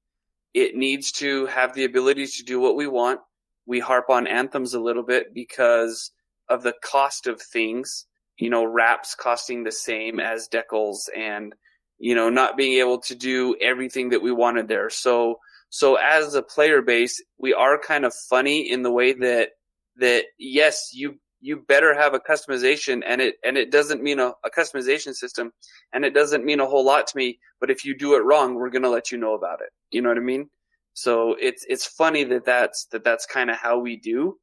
[0.55, 3.21] it needs to have the ability to do what we want.
[3.67, 6.11] We harp on anthems a little bit because
[6.49, 8.07] of the cost of things.
[8.37, 11.55] You know wraps costing the same as decals and
[11.99, 14.89] you know not being able to do everything that we wanted there.
[14.91, 19.51] So so as a player base, we are kind of funny in the way that
[19.97, 24.33] that yes, you you better have a customization and it and it doesn't mean a,
[24.45, 25.53] a customization system
[25.93, 28.55] and it doesn't mean a whole lot to me, but if you do it wrong,
[28.55, 29.71] we're going to let you know about it.
[29.91, 30.51] You know what I mean?
[30.95, 34.37] So it's it's funny that that's that that's kind of how we do.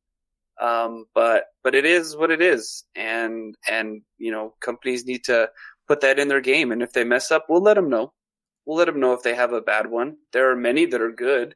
[0.62, 5.50] Um, but but it is what it is and and you know, companies need to
[5.88, 8.14] put that in their game and if they mess up, we'll let them know
[8.68, 10.18] we'll let them know if they have a bad one.
[10.34, 11.56] There are many that are good.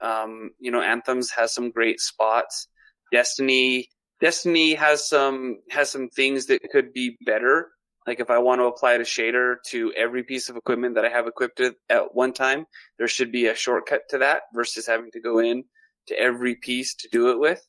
[0.00, 2.68] Um, you know, Anthems has some great spots.
[3.10, 3.88] Destiny,
[4.24, 7.72] Destiny has some has some things that could be better.
[8.06, 11.10] Like if I want to apply a shader to every piece of equipment that I
[11.10, 12.64] have equipped at- one time,
[12.96, 15.64] there should be a shortcut to that versus having to go in
[16.08, 17.60] to every piece to do it with.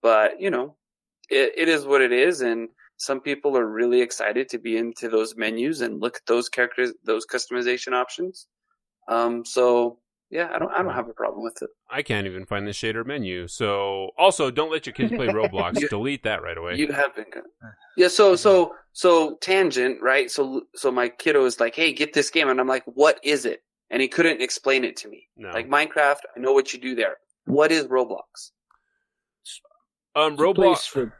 [0.00, 0.76] But you know,
[1.30, 5.08] it, it is what it is, and some people are really excited to be into
[5.08, 8.46] those menus and look at those characters, those customization options.
[9.08, 9.98] Um, so
[10.30, 11.70] yeah, I don't, I don't have a problem with it.
[11.90, 13.48] I can't even find the shader menu.
[13.48, 15.80] So also, don't let your kids play Roblox.
[15.80, 16.76] You- Delete that right away.
[16.76, 17.44] You have been good.
[17.96, 18.08] Yeah.
[18.08, 20.30] So, so, so tangent, right?
[20.30, 22.48] So, so my kiddo is like, Hey, get this game.
[22.48, 23.60] And I'm like, what is it?
[23.90, 25.26] And he couldn't explain it to me.
[25.36, 25.48] no.
[25.50, 27.16] Like Minecraft, I know what you do there.
[27.46, 28.52] What is Roblox?
[30.14, 30.88] um, It's a place Roblox.
[30.88, 31.14] for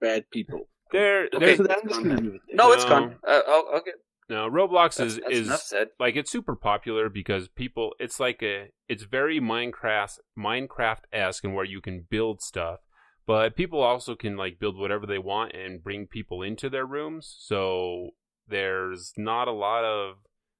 [0.00, 0.68] bad people.
[0.92, 1.38] There, Okay.
[1.38, 2.56] there- So that was gonna leave it there.
[2.56, 2.88] No, it's No.
[2.88, 3.16] gone.
[3.26, 3.94] Uh, I'll, I'll get,
[4.28, 4.48] no.
[4.50, 7.94] Roblox that's, is that's is like it's super popular because people.
[7.98, 8.68] It's like a.
[8.88, 12.80] It's very Minecraft Minecraft esque and where you can build stuff,
[13.26, 17.34] but people also can like build whatever they want and bring people into their rooms.
[17.38, 18.10] So
[18.46, 20.16] there's not a lot of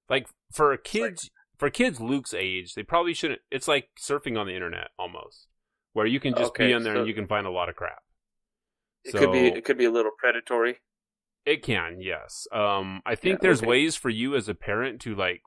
[0.09, 3.41] like for kids for kids Luke's age, they probably shouldn't.
[3.51, 5.49] It's like surfing on the internet almost,
[5.93, 7.69] where you can just be Okay, on there so- and you can find a lot
[7.69, 8.03] of crap.
[9.05, 10.79] It could be, it could be a little predatory.
[11.49, 12.47] It can, yes.
[12.53, 13.69] Um, I think Yeah, there's okay.
[13.69, 15.41] ways for you as a parent to like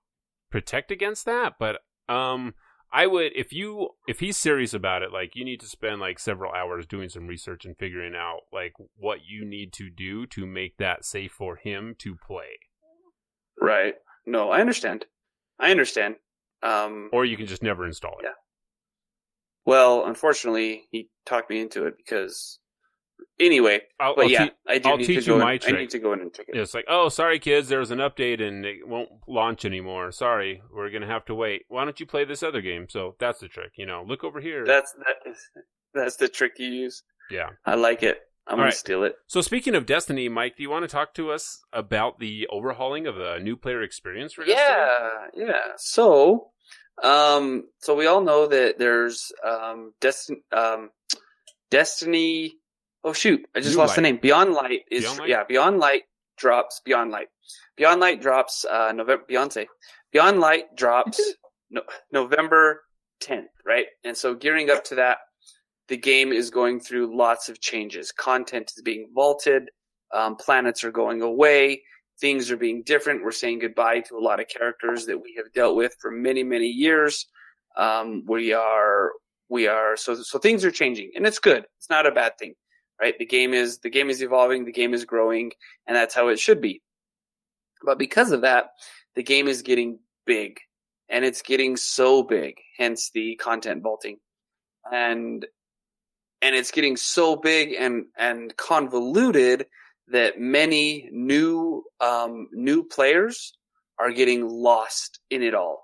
[0.49, 2.55] protect against that, but um,
[2.91, 6.17] I would if you if he's serious about it, like you need to spend like
[6.19, 10.45] several hours doing some research and figuring out like what you need to do to
[10.47, 12.57] make that safe for him to play.
[13.59, 13.93] Right.
[14.25, 15.05] No, I understand.
[15.59, 16.15] I understand.
[16.63, 18.23] Um, Or you can just never install it.
[18.23, 18.33] Yeah.
[19.65, 22.59] well, unfortunately, he talked me into it because,
[23.39, 25.47] anyway, I'll, but I'll yeah, te- I do I'll need teach to go you in,
[25.47, 26.57] my I need to go in and check it.
[26.57, 30.11] It's like, oh, sorry, kids, there was an update and it won't launch anymore.
[30.11, 31.63] Sorry, we're gonna have to wait.
[31.67, 32.87] Why don't you play this other game?
[32.89, 34.03] So that's the trick, you know.
[34.07, 34.65] Look over here.
[34.65, 35.37] That's that is
[35.93, 37.03] that's the trick you use.
[37.29, 37.49] yeah.
[37.65, 38.19] I like it.
[38.47, 38.73] I'm gonna Alright.
[38.73, 39.13] steal it.
[39.27, 43.05] So speaking of Destiny, Mike, do you want to talk to us about the overhauling
[43.05, 44.67] of the new player experience for Destiny?
[44.67, 45.71] Yeah, yeah.
[45.77, 46.47] So,
[47.03, 50.89] um, so we all know that there's um, Destiny, um,
[51.69, 52.55] Destiny.
[53.03, 54.17] Oh shoot, I just New lost the name.
[54.17, 55.29] Beyond Light is Beyond Light?
[55.29, 55.43] yeah.
[55.47, 56.03] Beyond Light
[56.37, 57.27] drops Beyond Light.
[57.77, 59.23] Beyond Light drops uh, November.
[59.29, 59.65] Beyonce.
[60.11, 61.19] Beyond Light drops
[61.71, 62.81] no, November
[63.23, 63.85] 10th, right?
[64.03, 65.17] And so gearing up to that,
[65.87, 68.11] the game is going through lots of changes.
[68.11, 69.69] Content is being vaulted.
[70.13, 71.81] Um, planets are going away.
[72.19, 73.23] Things are being different.
[73.23, 76.43] We're saying goodbye to a lot of characters that we have dealt with for many,
[76.43, 77.25] many years.
[77.77, 79.11] Um, we are,
[79.49, 81.65] we are, so, so things are changing and it's good.
[81.77, 82.53] It's not a bad thing,
[83.01, 83.17] right?
[83.17, 84.65] The game is, the game is evolving.
[84.65, 85.51] The game is growing
[85.87, 86.81] and that's how it should be.
[87.83, 88.67] But because of that,
[89.15, 90.59] the game is getting big
[91.09, 94.17] and it's getting so big, hence the content vaulting.
[94.89, 95.45] And,
[96.41, 99.65] and it's getting so big and, and convoluted
[100.09, 103.53] that many new, um, new players
[103.99, 105.83] are getting lost in it all,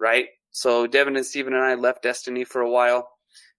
[0.00, 0.26] right?
[0.50, 3.08] So Devin and Steven and I left Destiny for a while.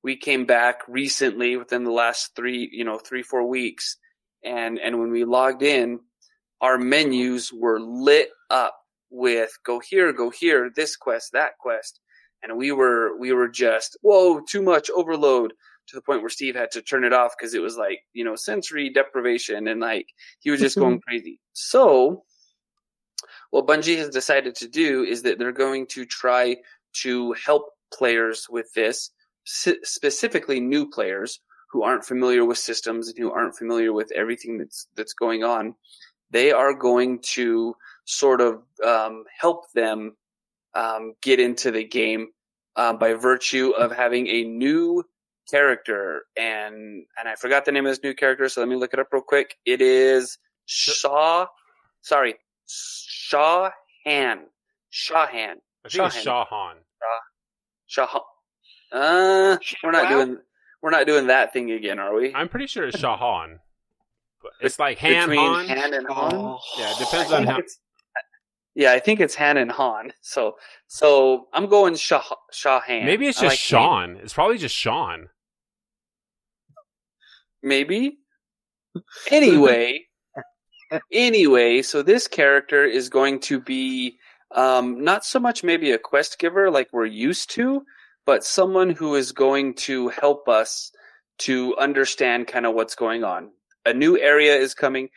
[0.03, 3.97] We came back recently within the last three, you know, three, four weeks.
[4.43, 5.99] And, and when we logged in,
[6.61, 8.75] our menus were lit up
[9.09, 11.99] with go here, go here, this quest, that quest.
[12.41, 15.53] And we were, we were just, whoa, too much overload
[15.87, 18.23] to the point where Steve had to turn it off because it was like, you
[18.23, 20.07] know, sensory deprivation and like
[20.39, 21.09] he was just going mm-hmm.
[21.09, 21.39] crazy.
[21.53, 22.23] So
[23.51, 26.57] what Bungie has decided to do is that they're going to try
[27.01, 29.11] to help players with this,
[29.83, 31.39] specifically new players
[31.71, 35.75] who aren't familiar with systems and who aren't familiar with everything that's that's going on.
[36.31, 40.15] They are going to sort of um, help them
[40.75, 42.27] um, get into the game
[42.75, 45.03] uh, by virtue of having a new
[45.49, 48.93] character and and I forgot the name of this new character, so let me look
[48.93, 49.57] it up real quick.
[49.65, 51.47] It is Shaw.
[52.01, 52.35] Sorry,
[52.67, 53.71] Shaw
[54.05, 54.45] Han.
[54.91, 55.55] Shawhan.
[55.85, 56.75] I think it's Shahan.
[57.87, 58.19] Shah.
[58.91, 60.37] Uh, we're not doing
[60.81, 62.33] we're not doing that thing again, are we?
[62.33, 63.59] I'm pretty sure it's Shahan.
[64.61, 65.67] It's like Han Between Han.
[65.67, 66.35] Han and Han.
[66.35, 66.59] Oh.
[66.77, 67.59] Yeah, it depends on how.
[68.75, 70.13] Yeah, I think it's Han and Han.
[70.21, 70.55] So
[70.87, 72.23] so I'm going Shah
[72.53, 73.05] Shahan.
[73.05, 74.17] Maybe it's just like Sean.
[74.17, 75.29] It's probably just Sean.
[77.61, 78.19] Maybe.
[79.29, 80.05] Anyway,
[81.11, 84.17] anyway, so this character is going to be
[84.51, 87.83] um, not so much maybe a quest giver like we're used to,
[88.29, 90.91] but someone who is going to help us
[91.39, 93.49] to understand kind of what's going on.
[93.87, 95.09] A new area is coming,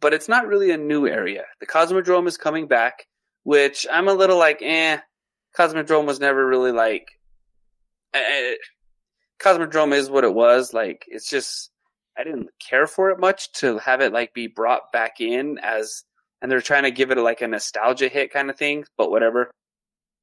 [0.00, 1.44] but it's not really a new area.
[1.60, 3.06] The Cosmodrome is coming back,
[3.42, 5.00] which I'm a little like, eh.
[5.54, 7.10] Cosmodrome was never really like.
[8.14, 8.54] eh,
[9.38, 10.72] Cosmodrome is what it was.
[10.72, 11.70] Like, it's just,
[12.16, 16.04] I didn't care for it much to have it like be brought back in as,
[16.40, 19.50] and they're trying to give it like a nostalgia hit kind of thing, but whatever.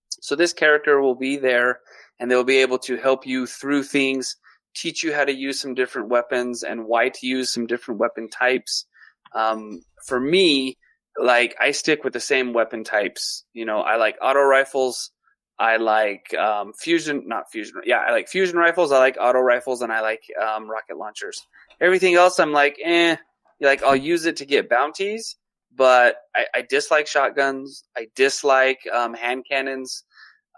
[0.10, 1.80] So this character will be there
[2.20, 4.38] and they'll be able to help you through things,
[4.76, 8.30] teach you how to use some different weapons and why to use some different weapon
[8.30, 8.86] types.
[9.34, 10.78] Um, for me,
[11.18, 13.44] like I stick with the same weapon types.
[13.54, 15.12] You know, I like auto rifles.
[15.58, 17.82] I like um, fusion, not fusion.
[17.86, 18.92] Yeah, I like fusion rifles.
[18.92, 21.42] I like auto rifles, and I like um, rocket launchers.
[21.80, 23.16] Everything else, I'm like, eh.
[23.62, 25.38] Like I'll use it to get bounties,
[25.76, 27.84] but I, I dislike shotguns.
[27.98, 30.04] I dislike um, hand cannons.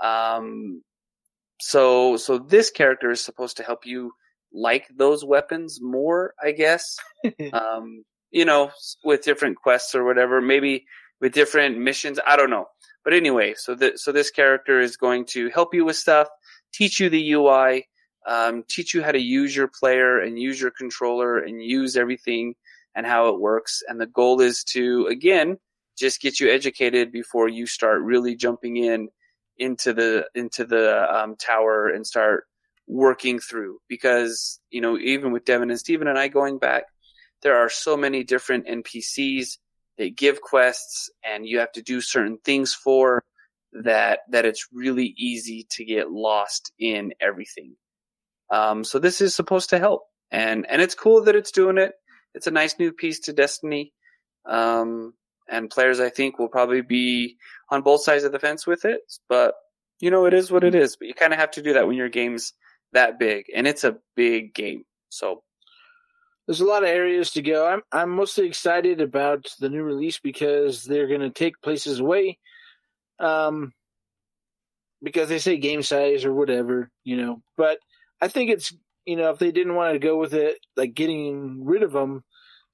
[0.01, 0.83] Um,
[1.59, 4.11] so, so this character is supposed to help you
[4.53, 6.97] like those weapons more, I guess.
[7.53, 8.71] um, you know,
[9.03, 10.85] with different quests or whatever, maybe
[11.21, 12.19] with different missions.
[12.25, 12.65] I don't know.
[13.03, 16.27] But anyway, so that so this character is going to help you with stuff,
[16.73, 17.87] teach you the UI,
[18.27, 22.53] um, teach you how to use your player and use your controller and use everything
[22.97, 23.83] and how it works.
[23.87, 25.57] And the goal is to again
[25.97, 29.09] just get you educated before you start really jumping in
[29.57, 32.45] into the into the um, tower and start
[32.87, 33.77] working through.
[33.87, 36.85] Because you know, even with Devin and Steven and I going back,
[37.43, 39.59] there are so many different NPCs
[39.99, 43.23] that give quests and you have to do certain things for
[43.83, 47.75] that that it's really easy to get lost in everything.
[48.51, 51.93] Um, so this is supposed to help, and and it's cool that it's doing it.
[52.37, 53.93] It's a nice new piece to Destiny,
[54.45, 55.13] um,
[55.49, 57.37] and players I think will probably be
[57.69, 59.01] on both sides of the fence with it.
[59.29, 59.55] But
[59.99, 60.95] you know, it is what it is.
[60.97, 62.53] But you kind of have to do that when your game's
[62.93, 64.85] that big, and it's a big game.
[65.09, 65.43] So
[66.47, 67.67] There's a lot of areas to go.
[67.67, 72.39] I'm I'm mostly excited about the new release because they're going to take places away.
[73.19, 73.73] Um,
[75.03, 77.41] because they say game size or whatever, you know.
[77.57, 77.79] But
[78.21, 78.73] I think it's
[79.05, 82.23] you know if they didn't want to go with it, like getting rid of them,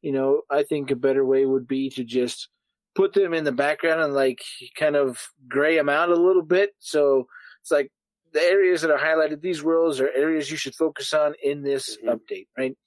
[0.04, 2.50] you know, I think a better way would be to just
[2.94, 4.44] put them in the background and like
[4.76, 6.70] kind of gray them out a little bit.
[6.78, 7.26] So
[7.62, 7.92] it's like
[8.34, 9.42] the areas that are highlighted.
[9.42, 12.14] These worlds are areas you should focus on in this Mhm.
[12.20, 12.78] update, right?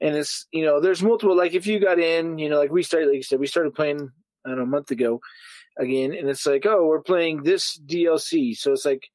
[0.00, 2.82] and it's you know there's multiple like if you got in you know like we
[2.82, 4.10] started like you said we started playing
[4.44, 5.20] I don't know a month ago
[5.78, 9.06] again and it's like oh we're playing this DLC so it's like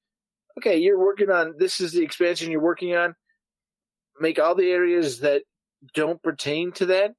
[0.58, 3.16] okay you're working on this is the expansion you're working on
[4.22, 5.44] make all the areas that
[5.94, 7.14] don't pertain to that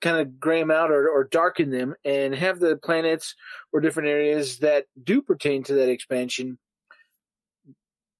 [0.00, 3.34] kind of gray them out or, or darken them and have the planets
[3.72, 6.58] or different areas that do pertain to that expansion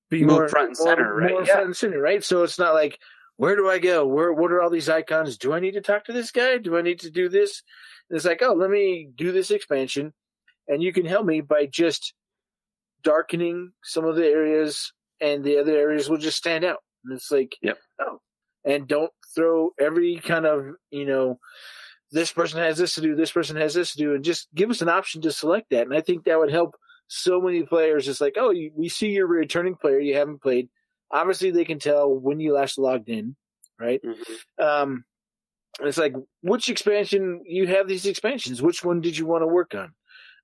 [0.09, 1.31] be Move more front and center, more, right?
[1.31, 1.53] more Yeah.
[1.53, 2.22] front and center, right?
[2.24, 2.99] So it's not like
[3.37, 4.07] where do I go?
[4.07, 5.39] Where what are all these icons?
[5.39, 6.59] Do I need to talk to this guy?
[6.59, 7.62] Do I need to do this?
[8.11, 10.12] And it's like, oh, let me do this expansion,
[10.68, 12.12] and you can help me by just
[13.03, 16.81] darkening some of the areas, and the other areas will just stand out.
[17.05, 17.78] And it's like, Yep.
[18.01, 18.18] oh,
[18.64, 21.39] and don't throw every kind of you know,
[22.12, 24.70] this person has this to do, this person has this to do, and just give
[24.70, 25.87] us an option to select that.
[25.87, 26.76] And I think that would help
[27.09, 28.09] so many players.
[28.09, 30.68] It's like, oh, you, we see you're a returning player, you haven't played.
[31.11, 33.35] Obviously, they can tell when you last logged in,
[33.81, 34.01] right?
[34.03, 34.64] Mhm.
[34.64, 35.05] Um,
[35.81, 38.61] it's like, which expansion you have these expansions?
[38.61, 39.93] Which one did you want to work on?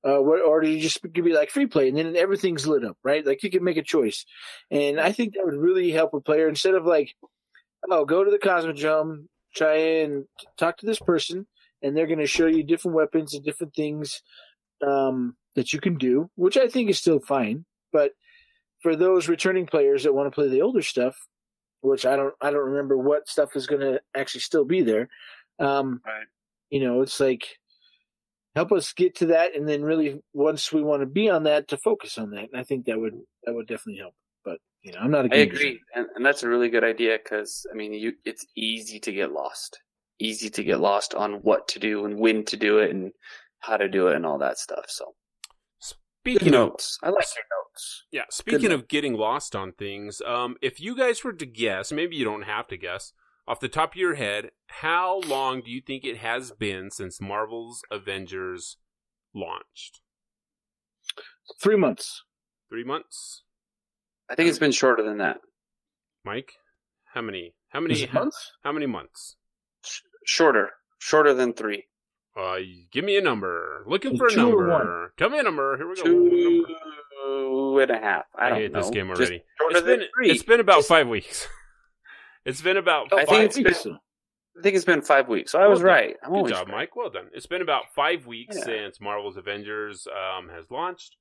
[0.04, 2.84] Uh, what, or do you just give me like free play and then everything's lit
[2.84, 3.26] up, right?
[3.26, 4.24] Like you can make a choice,
[4.70, 7.12] and I think that would really help a player instead of like,
[7.90, 10.24] oh, go to the Cosmodrome, try and
[10.56, 11.46] talk to this person,
[11.82, 14.22] and they're going to show you different weapons and different things
[14.86, 17.64] um, that you can do, which I think is still fine.
[17.92, 18.12] But
[18.82, 21.16] for those returning players that want to play the older stuff,
[21.80, 25.08] which I don't, I don't remember what stuff is going to actually still be there.
[25.58, 26.26] Um, Right.
[26.70, 27.46] You know, it's like
[28.56, 31.68] help us get to that, and then really once we want to be on that,
[31.68, 32.48] to focus on that.
[32.52, 33.14] And I think that would
[33.44, 34.14] that would definitely help.
[34.46, 37.18] But you know, I'm not a I agree, and, and that's a really good idea
[37.22, 39.78] because I mean, you it's easy to get lost,
[40.18, 43.12] easy to get lost on what to do and when to do it and
[43.58, 44.84] how to do it and all that stuff.
[44.88, 48.04] So good Speaking of notes, I like your notes.
[48.12, 48.80] Yeah, speaking note.
[48.80, 52.42] of getting lost on things, um, if you guys were to guess, maybe you don't
[52.42, 53.12] have to guess,
[53.48, 57.20] off the top of your head, how long do you think it has been since
[57.20, 58.76] Marvel's Avengers
[59.34, 60.00] launched?
[61.60, 62.24] Three months.
[62.68, 63.42] Three months?
[64.30, 65.38] I think it's been shorter than that.
[66.24, 66.52] Mike?
[67.14, 67.54] How many?
[67.68, 68.08] How many?
[68.12, 68.52] months?
[68.62, 69.36] How many months?
[69.84, 71.84] Sh- shorter, shorter than three.
[72.36, 72.56] Uh,
[72.92, 73.82] give me a number.
[73.86, 75.12] Looking for a Two or number.
[75.16, 75.76] Tell me a number.
[75.76, 76.02] Here we go.
[76.02, 76.66] Two
[77.24, 77.82] Number.
[77.82, 78.24] and a half.
[78.38, 78.80] I, I, don't hate know.
[78.82, 79.42] this game already.
[79.58, 81.48] shorter It's than been, it's been about Just- five weeks.
[82.44, 83.98] it's been about I five think it's Weeks, been-
[84.58, 85.52] I think it's been five weeks.
[85.52, 85.88] So I was done.
[85.88, 86.16] right.
[86.22, 86.76] I'm Good job, right.
[86.76, 86.96] Mike.
[86.96, 87.28] Well done.
[87.32, 88.64] It's been about five weeks Yeah.
[88.64, 91.16] since Marvel's Avengers um, has launched,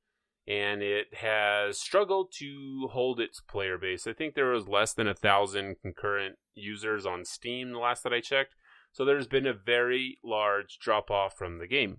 [0.47, 4.05] and it has struggled to hold its player base.
[4.05, 8.13] I think there was less than a thousand concurrent users on Steam the last that
[8.13, 8.55] I checked.
[8.91, 11.97] So there's been a very large drop off from the game.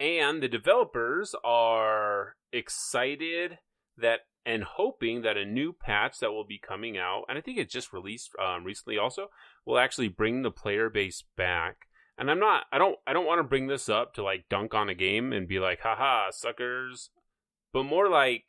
[0.00, 3.58] And the developers are excited
[3.96, 7.58] that and hoping that a new patch that will be coming out, and I think
[7.58, 9.28] it just released um, recently also,
[9.66, 11.88] will actually bring the player base back.
[12.16, 14.72] And I'm not, I don't, I don't want to bring this up to like dunk
[14.72, 17.10] on a game and be like, haha, suckers,
[17.72, 18.44] but more like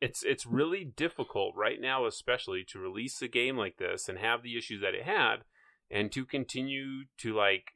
[0.00, 4.42] it's it's really difficult right now, especially to release a game like this and have
[4.42, 5.44] the issues that it had,
[5.90, 7.72] and to continue to like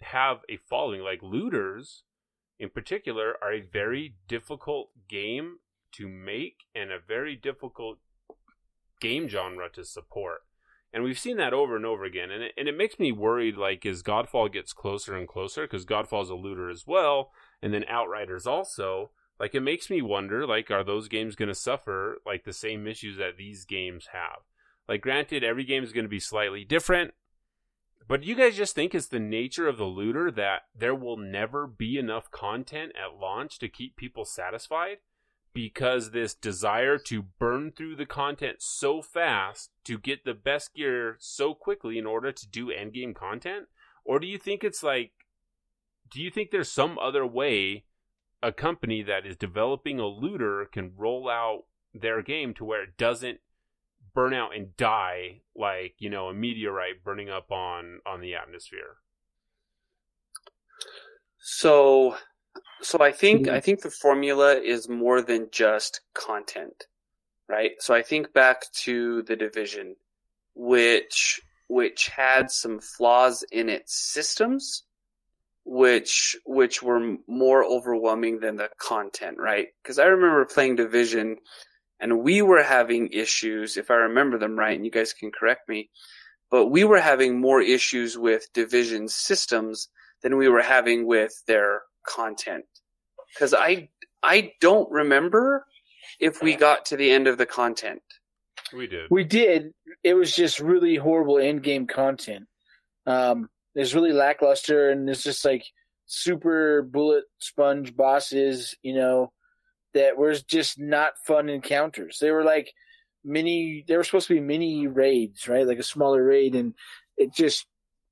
[0.00, 1.00] have a following.
[1.00, 2.04] Like looters,
[2.58, 5.56] in particular, are a very difficult game
[5.92, 7.98] to make and a very difficult
[9.00, 10.40] game genre to support.
[10.92, 12.30] And we've seen that over and over again.
[12.30, 15.84] And it, and it makes me worried, like, as Godfall gets closer and closer, because
[15.84, 20.70] Godfall's a looter as well, and then Outriders also, like, it makes me wonder, like,
[20.70, 24.42] are those games going to suffer, like, the same issues that these games have?
[24.88, 27.14] Like, granted, every game is going to be slightly different,
[28.06, 31.16] but do you guys just think it's the nature of the looter that there will
[31.16, 34.98] never be enough content at launch to keep people satisfied?
[35.54, 41.16] Because this desire to burn through the content so fast to get the best gear
[41.18, 43.66] so quickly in order to do endgame content?
[44.04, 45.12] Or do you think it's like,
[46.12, 47.84] do you think there's some other way
[48.44, 51.64] a company that is developing a looter can roll out
[51.94, 53.40] their game to where it doesn't
[54.14, 58.96] burn out and die like you know a meteorite burning up on on the atmosphere
[61.46, 62.16] So,
[62.80, 63.52] so I think hmm.
[63.54, 66.86] I think the formula is more than just content,
[67.48, 67.72] right?
[67.80, 69.96] So I think back to the division,
[70.54, 74.84] which which had some flaws in its systems,
[75.64, 79.68] which which were more overwhelming than the content, right?
[79.82, 81.36] Because I remember playing division,
[82.00, 85.68] and we were having issues, if I remember them right, and you guys can correct
[85.68, 85.90] me,
[86.50, 89.88] but we were having more issues with division systems
[90.22, 92.64] than we were having with their content.
[93.34, 93.88] Because I
[94.22, 95.66] I don't remember
[96.20, 98.02] if we got to the end of the content.
[98.72, 99.72] we did We did.
[100.02, 102.46] It was just really horrible end game content.
[103.06, 105.64] Um, it's really lackluster, and it's just like
[106.06, 109.32] super bullet sponge bosses, you know,
[109.94, 112.18] that were just not fun encounters.
[112.20, 112.72] They were like
[113.24, 113.84] mini.
[113.86, 115.66] They were supposed to be mini raids, right?
[115.66, 116.74] Like a smaller raid, and
[117.16, 117.66] it just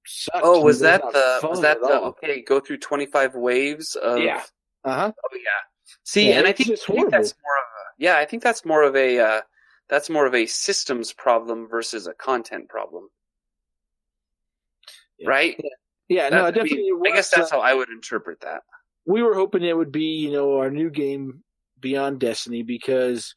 [0.07, 0.41] sucked.
[0.43, 2.43] Oh, was that the was that the okay?
[2.43, 4.43] Go through twenty five waves of Yeah.
[4.85, 5.13] Uh huh.
[5.17, 5.49] Oh yeah.
[6.05, 8.17] See, Yeah, and I think, I think that's more of a yeah.
[8.19, 9.41] I think that's more of a uh,
[9.89, 13.09] that's more of a systems problem versus a content problem,
[15.23, 15.29] Yeah.
[15.29, 15.61] right?
[16.09, 16.91] Yeah, no, That- it definitely.
[17.11, 18.63] I, guess that's uh, how I would interpret that.
[19.07, 21.43] we were hoping it would be, you know, our new game
[21.81, 23.35] beyond Destiny because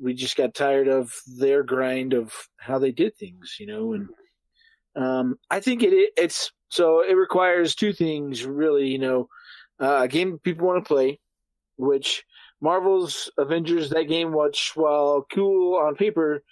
[0.00, 4.08] we just got tired of their grind of how they did things, you know, and
[4.96, 9.28] um, I think it it's so it requires two things really, you know,
[9.80, 11.20] uh, a game people want to play,
[11.76, 12.24] which
[12.60, 16.42] Marvel's Avengers that game, which while cool on paper,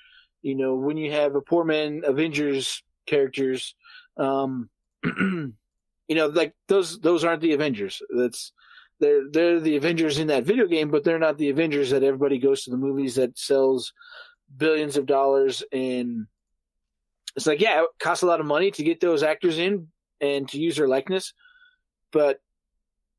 [0.43, 3.75] you know, when you have a poor man Avengers characters,
[4.17, 4.69] um,
[5.05, 5.55] you
[6.11, 8.03] know, like those those aren't the Avengers.
[8.15, 8.53] That's
[9.01, 12.39] they're they're the Avengers in that video game, but they're not the Avengers that everybody
[12.39, 13.93] goes to the movies that sells
[14.57, 16.27] billions of dollars and
[17.37, 19.89] it's like yeah, it costs a lot of money to get those actors in
[20.21, 21.33] and to use their likeness,
[22.13, 22.41] but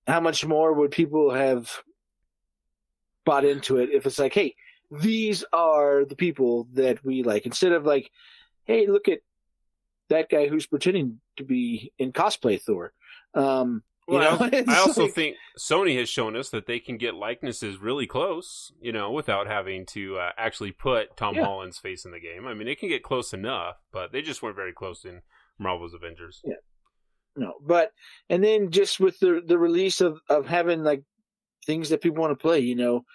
[0.08, 1.72] how much more would people have
[3.26, 4.56] bought into it if it's like, hey,
[4.92, 8.12] these are the people that we like instead of like,
[8.66, 9.20] hey, look at
[10.10, 12.94] that guy who's pretending to be in cosplay Thor.
[13.34, 16.98] Um, you Well, know, I also like- think Sony has shown us that they can
[16.98, 21.46] get likenesses really close, you know, without having to uh, actually put Tom Yeah.
[21.46, 22.46] Holland's face in the game.
[22.46, 25.22] I mean, they can get close enough, but they just weren't very close in
[25.58, 26.42] Marvel's Avengers.
[26.44, 26.56] Yeah.
[27.38, 27.92] no, but
[28.30, 31.04] and then just with the the release of of having like
[31.66, 33.06] things that people want to play, you know,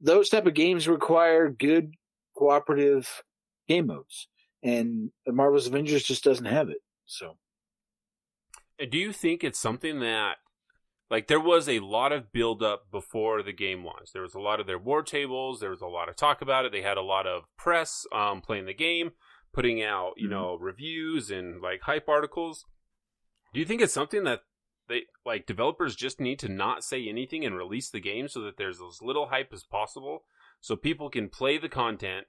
[0.00, 1.92] those type of games require good
[2.36, 3.22] cooperative
[3.66, 4.28] game modes,
[4.62, 6.78] and Marvel's Avengers just doesn't have it.
[7.04, 7.36] So
[8.78, 10.36] Do you think it's something that,
[11.10, 14.12] like, there was a lot of build up before the game launched?
[14.12, 15.60] There was a lot of their war tables.
[15.60, 16.72] There was a lot of talk about it.
[16.72, 19.12] They had a lot of press um, playing the game,
[19.52, 20.32] putting out, you Mhm.
[20.32, 22.66] know, reviews and like hype articles.
[23.54, 24.42] Do you think it's something that
[24.88, 28.56] they like developers just need to not say anything and release the game so that
[28.56, 30.24] there's as little hype as possible,
[30.60, 32.26] so people can play the content,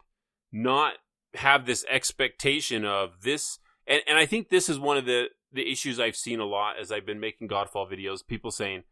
[0.51, 0.93] not
[1.35, 5.71] have this expectation of this and, and I think this is one of the, the
[5.71, 8.25] issues I've seen a lot as I've been making Godfall videos.
[8.25, 8.83] People saying,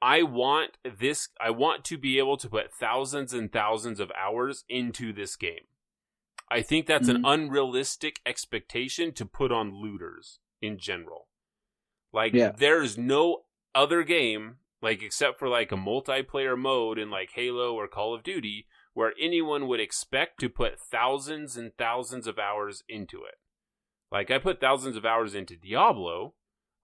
[0.00, 4.64] I want this, I want to be able to put thousands and thousands of hours
[4.68, 5.66] into this game.
[6.50, 7.24] I think that's an mm-hmm.
[7.26, 11.28] unrealistic expectation to put on looters in general.
[12.12, 12.52] Like, Yeah.
[12.56, 17.88] there's no other game, like, except for like a multiplayer mode in like Halo or
[17.88, 23.18] Call of Duty, where anyone would expect to put thousands and thousands of hours into
[23.24, 23.34] it.
[24.10, 26.34] Like I put thousands of hours into Diablo,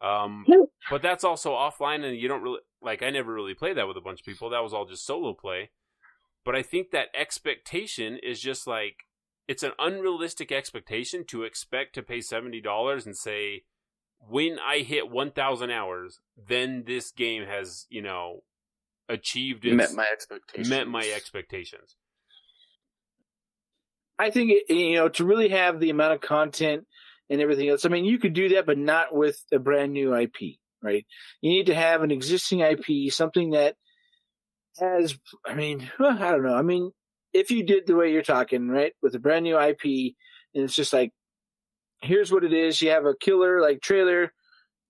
[0.01, 0.45] um,
[0.91, 3.03] but that's also offline, and you don't really like.
[3.03, 4.51] I never really played that with a bunch of people.
[4.51, 5.71] That was all just solo play.
[6.45, 9.05] But I think that expectation is just like
[9.47, 13.65] it's an unrealistic expectation to expect to pay seventy dollars and say,
[14.19, 18.43] when I hit one thousand hours, then this game has you know
[19.09, 20.69] achieved its Met my expectations.
[20.71, 21.97] met my expectations.
[24.21, 26.87] I think it, you know to really have the amount of content
[27.31, 27.87] and everything else.
[27.87, 31.07] I mean, you could do that, but not with a brand new IP, right?
[31.41, 33.77] You need to have an existing IP, something that
[34.79, 35.17] has.
[35.47, 36.55] I mean, I don't know.
[36.55, 36.91] I mean,
[37.33, 40.15] if you did the way you're talking, right, with a brand new IP,
[40.55, 41.13] and it's just like,
[42.03, 42.83] here's what it is.
[42.83, 44.33] You have a killer like trailer.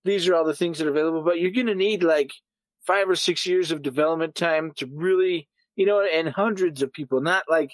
[0.03, 2.31] These are all the things that are available, but you're going to need like
[2.85, 7.21] five or six years of development time to really, you know, and hundreds of people,
[7.21, 7.71] not like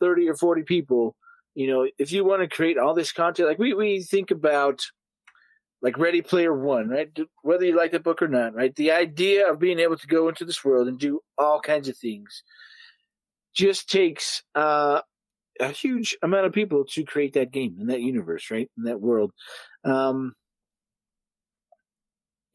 [0.00, 1.16] 30 or 40 people,
[1.54, 4.80] you know, if you want to create all this content, like we, we think about
[5.82, 7.08] like Ready Player One, right?
[7.42, 8.74] Whether you like the book or not, right?
[8.74, 11.96] The idea of being able to go into this world and do all kinds of
[11.96, 12.42] things
[13.54, 15.00] just takes uh,
[15.60, 18.70] a huge amount of people to create that game in that universe, right?
[18.76, 19.32] In that world.
[19.84, 20.34] Um,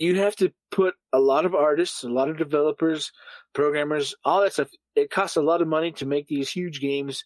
[0.02, 3.12] you'd have to put a lot of artists, a lot of developers,
[3.54, 4.70] programmers, all that stuff.
[4.96, 7.24] It costs a lot of money to make these huge games,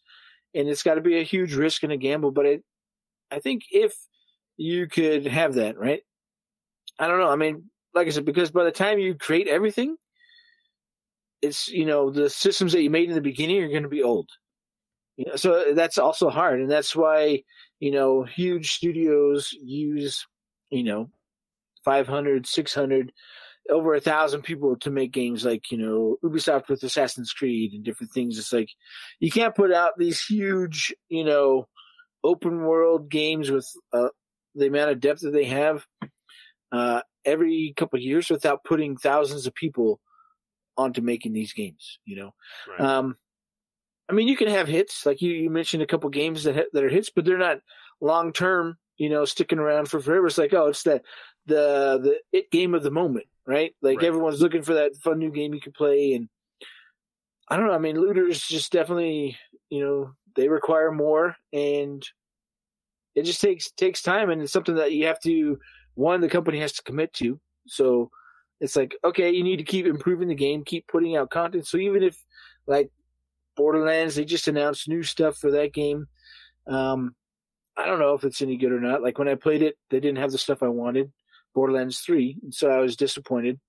[0.53, 2.31] and it's got to be a huge risk and a gamble.
[2.31, 2.63] But it,
[3.31, 3.93] I think if
[4.57, 6.01] you could have that, right?
[6.99, 7.29] I don't know.
[7.29, 9.95] I mean, like I said, because by the time you create everything,
[11.41, 14.03] it's you know the systems that you made in the beginning are going to be
[14.03, 14.29] old.
[15.15, 17.43] You know, so that's also hard, and that's why
[17.79, 20.27] you know huge studios use
[20.69, 21.09] you know
[21.85, 23.13] 500, 600,
[23.69, 27.83] over a thousand people to make games like, you know, Ubisoft with Assassin's Creed and
[27.83, 28.37] different things.
[28.37, 28.69] It's like,
[29.19, 31.67] you can't put out these huge, you know,
[32.23, 34.09] open world games with, uh,
[34.55, 35.85] the amount of depth that they have
[36.71, 39.99] uh, every couple of years without putting thousands of people
[40.77, 41.99] onto making these games.
[42.05, 42.33] You know,
[42.67, 42.81] Right.
[42.81, 43.17] um,
[44.09, 46.69] I mean, you can have hits like you, you mentioned a couple games that ha-
[46.73, 47.59] that are hits, but they're not
[48.01, 48.77] long term.
[48.97, 50.27] You know, sticking around for forever.
[50.27, 51.01] It's like, oh, it's that
[51.47, 53.73] the the it game of the moment, right?
[53.81, 54.07] Like Right.
[54.07, 56.29] everyone's looking for that fun new game you can play, and
[57.49, 57.73] I don't know.
[57.73, 59.37] I mean, looters just definitely,
[59.69, 62.05] you know, they require more, and
[63.15, 65.57] it just takes takes time, and it's something that you have to
[65.95, 67.39] one the company has to commit to.
[67.67, 68.09] So
[68.59, 71.67] it's like, okay, you need to keep improving the game, keep putting out content.
[71.67, 72.17] So even if
[72.67, 72.89] like
[73.55, 76.07] Borderlands, they just announced new stuff for that game.
[76.67, 77.15] Um,
[77.77, 79.01] I don't know if it's any good or not.
[79.03, 81.11] Like when I played it, they didn't have the stuff I wanted.
[81.55, 83.59] Borderlands three, and so I was disappointed.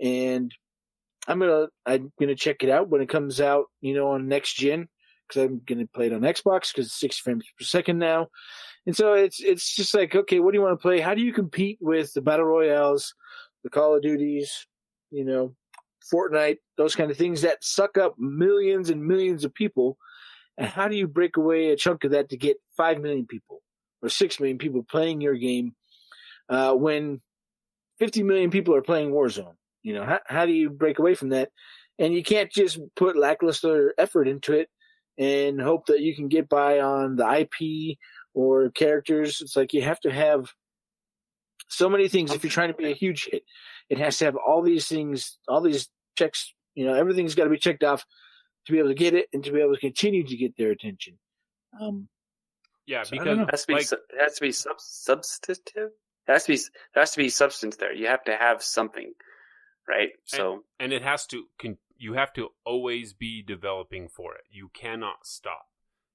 [0.00, 0.52] And
[1.26, 4.54] I'm gonna I'm gonna check it out when it comes out, you know, on next
[4.54, 4.88] gen
[5.28, 8.28] because I'm gonna play it on Xbox because it's 60 frames per second now.
[8.86, 11.00] And so it's it's just like, okay, what do you want to play?
[11.00, 13.14] How do you compete with the battle royales,
[13.62, 14.66] the Call of Duties,
[15.10, 15.54] you know,
[16.12, 19.98] Fortnite, those kind of things that suck up millions and millions of people?
[20.58, 23.62] And how do you break away a chunk of that to get five million people
[24.02, 25.74] or six million people playing your game
[26.50, 27.20] uh, when
[27.98, 29.54] 50 million people are playing Warzone?
[29.82, 31.50] You know, how, how do you break away from that?
[31.98, 34.68] And you can't just put lackluster effort into it
[35.18, 37.98] and hope that you can get by on the IP
[38.34, 39.40] or characters.
[39.40, 40.52] It's like you have to have
[41.68, 43.44] so many things if you're trying to be a huge hit.
[43.88, 47.50] It has to have all these things, all these checks, you know, everything's got to
[47.50, 48.04] be checked off
[48.66, 50.70] to be able to get it and to be able to continue to get their
[50.70, 51.18] attention.
[51.80, 52.08] Um,
[52.86, 53.38] yeah, so because.
[53.38, 55.90] It has to be like, su- it has to be sub- substantive.
[56.28, 56.58] It has to be
[56.94, 57.92] there has to be substance there.
[57.92, 59.12] You have to have something,
[59.88, 60.10] right?
[60.26, 64.70] So and it has to con- you have to always be developing for it you
[64.72, 65.66] cannot stop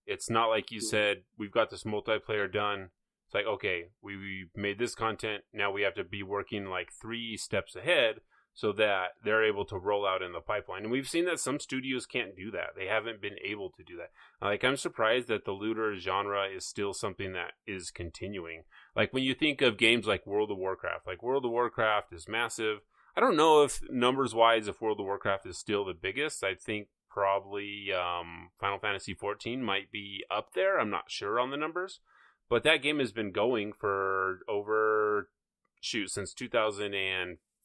[0.08, 0.90] it's not like you Mhm.
[0.90, 2.90] said we've got this multiplayer done
[3.28, 6.92] it's like okay we, we made this content now we have to be working like
[6.92, 8.22] three steps ahead
[8.56, 10.84] so that they're able to roll out in the pipeline.
[10.84, 12.70] And we've seen that some studios can't do that.
[12.76, 14.12] They haven't been able to do that.
[14.42, 18.64] Like i'm surprised that the looter genre is still something that is continuing.
[18.96, 22.28] Like when you think of games like world of warcraft like world of warcraft is
[22.28, 22.80] massive.
[23.18, 26.44] I don't know if numbers wise, if World of Warcraft is still the biggest.
[26.44, 30.78] I think probably um, Final Fantasy XIV might be up there.
[30.78, 32.02] I'm not sure on the numbers,
[32.50, 35.30] but that game has been going for over
[35.80, 36.34] shoot since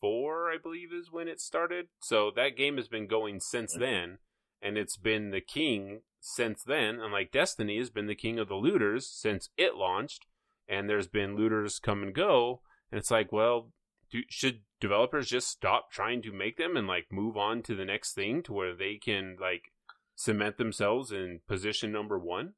[0.01, 1.89] 2004, I believe, is when it started.
[2.01, 3.83] So that game has been going since mm-hmm.
[3.83, 4.19] then,
[4.63, 7.01] and it's been the king since then.
[7.01, 10.27] And like Destiny has been the king of the looters since it launched,
[10.69, 12.61] and there's been looters come and go.
[12.91, 13.71] And it's like, well,
[14.11, 17.85] do, should developers just stop trying to make them and like move on to the
[17.85, 19.73] next thing to where they can like
[20.17, 22.55] cement themselves in position number one?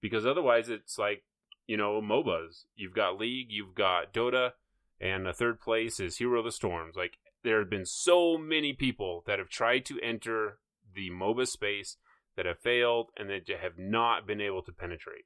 [0.00, 1.24] Because otherwise, it's like
[1.66, 2.64] you know MOBAs.
[2.74, 4.52] You've got League, you've got Dota,
[5.00, 6.96] and the third place is Hero of the Storms.
[6.96, 10.58] Like there have been so many people that have tried to enter
[10.94, 11.96] the MOBA space
[12.36, 15.24] that have failed and that have not been able to penetrate.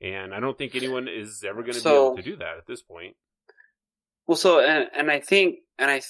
[0.00, 2.66] And I don't think anyone is ever going to be able to do that at
[2.66, 3.16] this point.
[4.26, 6.02] Well, so and and I think and I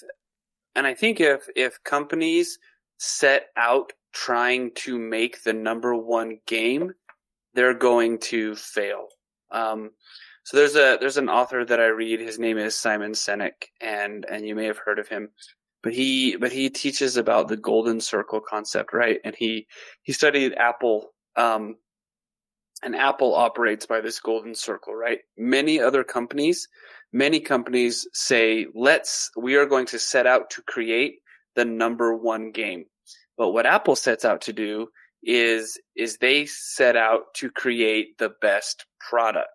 [0.74, 2.58] and I think if if companies
[2.98, 6.92] set out trying to make the number one game,
[7.54, 9.08] they're going to fail.
[9.50, 9.90] Um,
[10.48, 12.20] so there's a there's an author that I read.
[12.20, 15.30] His name is Simon Sinek, and and you may have heard of him.
[15.82, 19.20] But he but he teaches about the golden circle concept, right?
[19.24, 19.66] And he
[20.02, 21.10] he studied Apple.
[21.36, 21.76] Um,
[22.80, 25.18] and Apple operates by this golden circle, right?
[25.36, 26.68] Many other companies
[27.12, 31.16] many companies say, let's, we are going to set out to create
[31.56, 32.84] the number one game.
[33.36, 34.88] But what Apple sets out to do
[35.22, 39.48] is, is they set out to create the best product.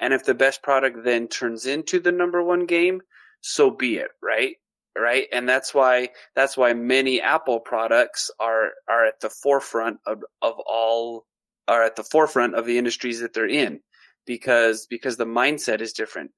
[0.00, 3.02] And if the best product then turns into the number one game,
[3.40, 4.56] so be it, right?
[4.96, 5.26] Right.
[5.32, 10.54] And that's why, that's why many Apple products are, are at the forefront of, of
[10.66, 11.26] all,
[11.66, 13.80] are at the forefront of the industries that they're in
[14.24, 16.30] because, because the mindset is different.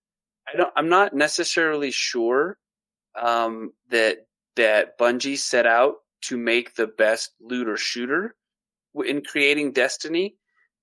[0.49, 0.73] I don't.
[0.77, 2.59] I'm not necessarily sure
[3.21, 4.19] um, that
[4.57, 8.35] that Bungie set out to make the best looter shooter
[8.95, 10.37] in creating Destiny,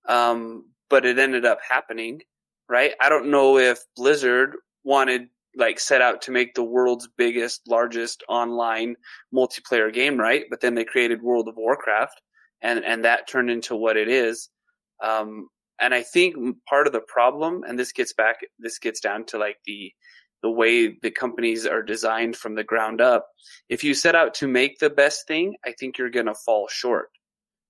[0.08, 2.22] um, but it ended up happening.
[2.70, 2.94] Right.
[3.02, 8.24] I don't know if Blizzard wanted like set out to make the world's biggest, largest
[8.28, 8.96] online
[9.34, 10.46] multiplayer game, right?
[10.50, 12.20] But then they created World of Warcraft,
[12.62, 14.50] and and that turned into what it is.
[15.04, 15.50] Um,
[15.80, 16.36] and I think
[16.68, 19.92] part of the problem, and this gets back, this gets down to like the,
[20.42, 23.28] the way the companies are designed from the ground up.
[23.70, 26.68] If you set out to make the best thing, I think you're going to fall
[26.70, 27.10] short.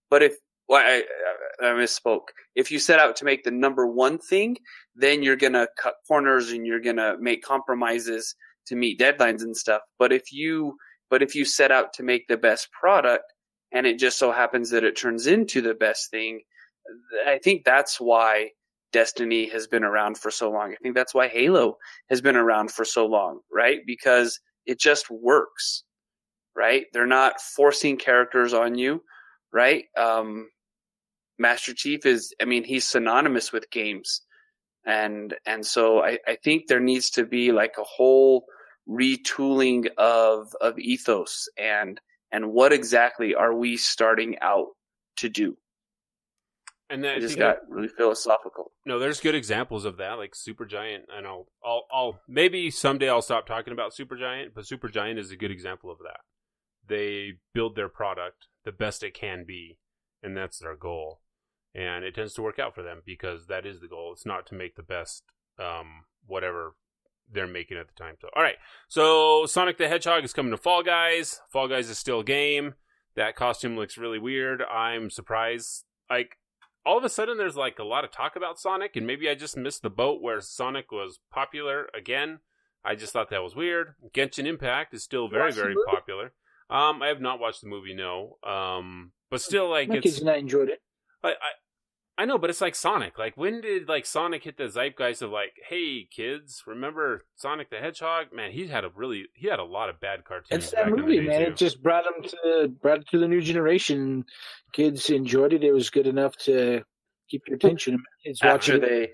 [0.10, 0.36] But if,
[0.70, 1.04] well, I,
[1.62, 2.28] I misspoke.
[2.56, 4.58] If you set out to make the number one thing,
[4.96, 8.36] then you're gonna cut corners and you're gonna make compromises
[8.68, 9.82] to meet deadlines and stuff.
[10.00, 10.78] But if you
[11.10, 13.26] but if you set out to make the best product
[13.72, 16.42] and it just so happens that it turns into the best thing,
[17.28, 18.50] I think that's why
[18.92, 20.72] Destiny has been around for so long.
[20.72, 21.78] I think that's why Halo
[22.10, 23.80] has been around for so long, right?
[23.86, 25.84] Because it just works,
[26.56, 26.86] right?
[26.94, 29.04] They're not forcing characters on you,
[29.52, 29.86] right?
[29.98, 30.50] Um,
[31.44, 34.22] Master Chief is, I mean, he's synonymous with games.
[34.86, 38.46] And, and so I, I think there needs to be like a whole
[38.90, 44.70] retooling of, of ethos and, and what exactly are we starting out
[45.18, 45.56] to do?
[46.90, 48.72] And then I I just got really philosophical.
[48.86, 51.04] No, there's good examples of that, like Supergiant.
[51.16, 51.48] I know.
[51.66, 55.90] I'll, I'll maybe someday I'll stop talking about Supergiant, but Supergiant is a good example
[55.92, 56.20] of that.
[56.88, 59.80] They build their product the best it can be,
[60.22, 61.22] and that's their goal.
[61.76, 64.12] And it tends to work out for them because that is the goal.
[64.14, 65.24] It's not to make the best,
[65.60, 66.76] um, whatever
[67.32, 68.16] they're making at the time.
[68.22, 68.58] So, all right.
[68.90, 71.42] So, Sonic the Hedgehog is coming to Fall Guys.
[71.50, 72.76] Fall Guys is still a game.
[73.16, 74.62] That costume looks really weird.
[74.62, 75.86] I'm surprised.
[76.10, 76.38] Like,
[76.86, 79.36] all of a sudden there's like a lot of talk about Sonic, and maybe I
[79.36, 82.40] just missed the boat where Sonic was popular again.
[82.86, 83.96] I just thought that was weird.
[84.14, 86.34] Genshin Impact is still very, very popular.
[86.70, 88.38] Um, I have not watched the movie, no.
[88.44, 90.82] Um, but still, like My it's kids I enjoyed it.
[91.24, 91.52] I, I
[92.18, 93.18] I know, but it's like Sonic.
[93.18, 97.78] Like when did like Sonic hit the zeitgeist of like, hey kids, remember Sonic the
[97.78, 98.28] Hedgehog?
[98.32, 100.64] Man, he had a really he had a lot of bad cartoons.
[100.66, 101.40] It's that back in the movie, man.
[101.42, 101.52] too.
[101.52, 104.26] It just brought him to brought it to the new generation.
[104.74, 105.64] Kids enjoyed it.
[105.64, 106.84] It was good enough to
[107.30, 108.04] keep your attention.
[108.24, 108.90] Kids After watching it.
[108.90, 109.12] they,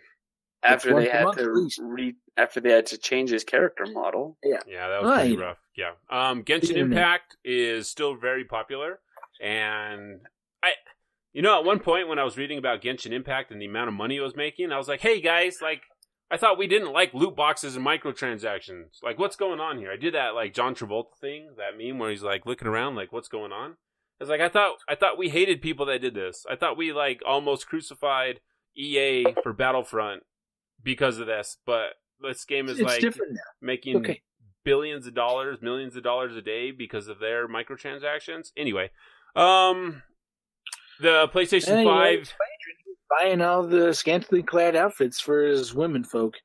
[0.61, 1.79] after once they had to least.
[1.81, 4.37] re, after they had to change his character model.
[4.43, 5.57] Yeah, yeah, that was pretty rough.
[5.77, 5.91] Yeah.
[6.09, 8.99] Um, Genshin Impact is still very popular,
[9.41, 10.19] and
[10.61, 10.71] I,
[11.33, 13.87] you know, at one point when I was reading about Genshin Impact and the amount
[13.89, 15.83] of money it was making, I was like, "Hey guys, like,
[16.31, 19.01] I thought we didn't like loot boxes and microtransactions.
[19.03, 22.09] Like, what's going on here?" I did that like John Travolta thing, that meme where
[22.09, 25.17] he's like looking around, like, "What's going on?" I was like, "I thought, I thought
[25.17, 26.45] we hated people that did this.
[26.49, 28.41] I thought we like almost crucified
[28.75, 30.23] EA for Battlefront
[30.83, 33.39] because of this, but." This game is it's like different now.
[33.61, 34.21] making Okay.
[34.65, 38.51] billions of dollars, millions of dollars a day because of their microtransactions.
[38.57, 38.91] Anyway,
[39.37, 40.03] um,
[40.99, 42.33] the PlayStation Five.
[43.21, 46.35] Buying all the scantily clad outfits for his women folk.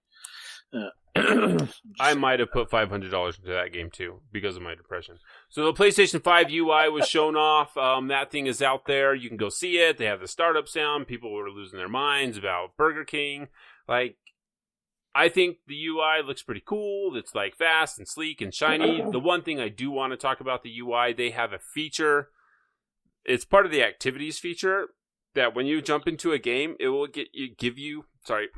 [0.72, 0.88] Uh,
[2.00, 5.18] I might have put five hundred dollars into that game too because of my depression.
[5.48, 7.76] So the PlayStation Five UI was shown off.
[7.76, 9.14] Um, that thing is out there.
[9.14, 9.98] You can go see it.
[9.98, 11.06] They have the startup sound.
[11.06, 13.48] People were losing their minds about Burger King.
[13.86, 14.16] Like,
[15.14, 17.16] I think the UI looks pretty cool.
[17.16, 19.04] It's like fast and sleek and shiny.
[19.12, 22.30] The one thing I do want to talk about the UI, they have a feature.
[23.24, 24.88] It's part of the activities feature
[25.34, 28.48] that when you jump into a game, it will get you give you sorry,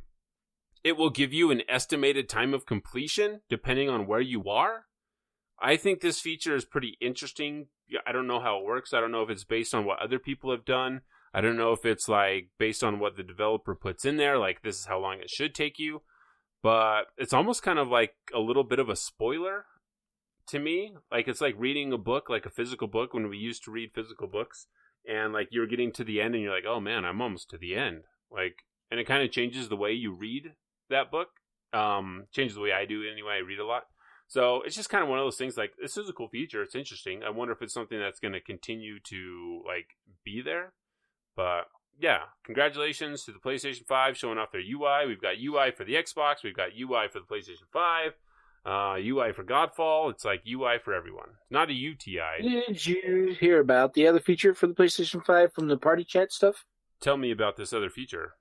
[0.85, 4.87] it will give you an estimated time of completion depending on where you are.
[5.61, 7.69] I think this feature is pretty interesting.
[8.07, 8.93] I don't know how it works.
[8.93, 11.01] I don't know if it's based on what other people have done.
[11.33, 14.63] I don't know if it's like based on what the developer puts in there, like
[14.63, 16.03] this is how long it should take you.
[16.63, 19.67] But it's almost kind of like a little bit of a spoiler
[20.49, 20.95] to me.
[21.11, 23.93] Like it's like reading a book, like a physical book when we used to read
[23.95, 24.67] physical books
[25.09, 27.59] and like you're getting to the end and you're like, "Oh man, I'm almost to
[27.59, 30.53] the end." Like and it kind of changes the way you read
[30.91, 31.29] that book.
[31.73, 33.35] Um changes the way I do anyway.
[33.35, 33.85] I read a lot.
[34.29, 36.63] So it's just kind of one of those things like this is a cool feature.
[36.63, 37.23] It's interesting.
[37.23, 40.73] I wonder if it's something that's going to continue to like be there.
[41.37, 41.67] But
[41.99, 45.07] yeah, congratulations to the PlayStation 5 showing off their UI.
[45.07, 48.13] We've got UI for the Xbox, we've got UI for the PlayStation 5,
[48.67, 50.11] uh, UI for Godfall.
[50.11, 51.29] It's like UI for everyone.
[51.43, 52.43] It's Not a UTI.
[52.43, 56.33] Did you hear about the other feature for the PlayStation 5 from the party chat
[56.33, 56.65] stuff?
[57.01, 58.33] Tell me about this other feature.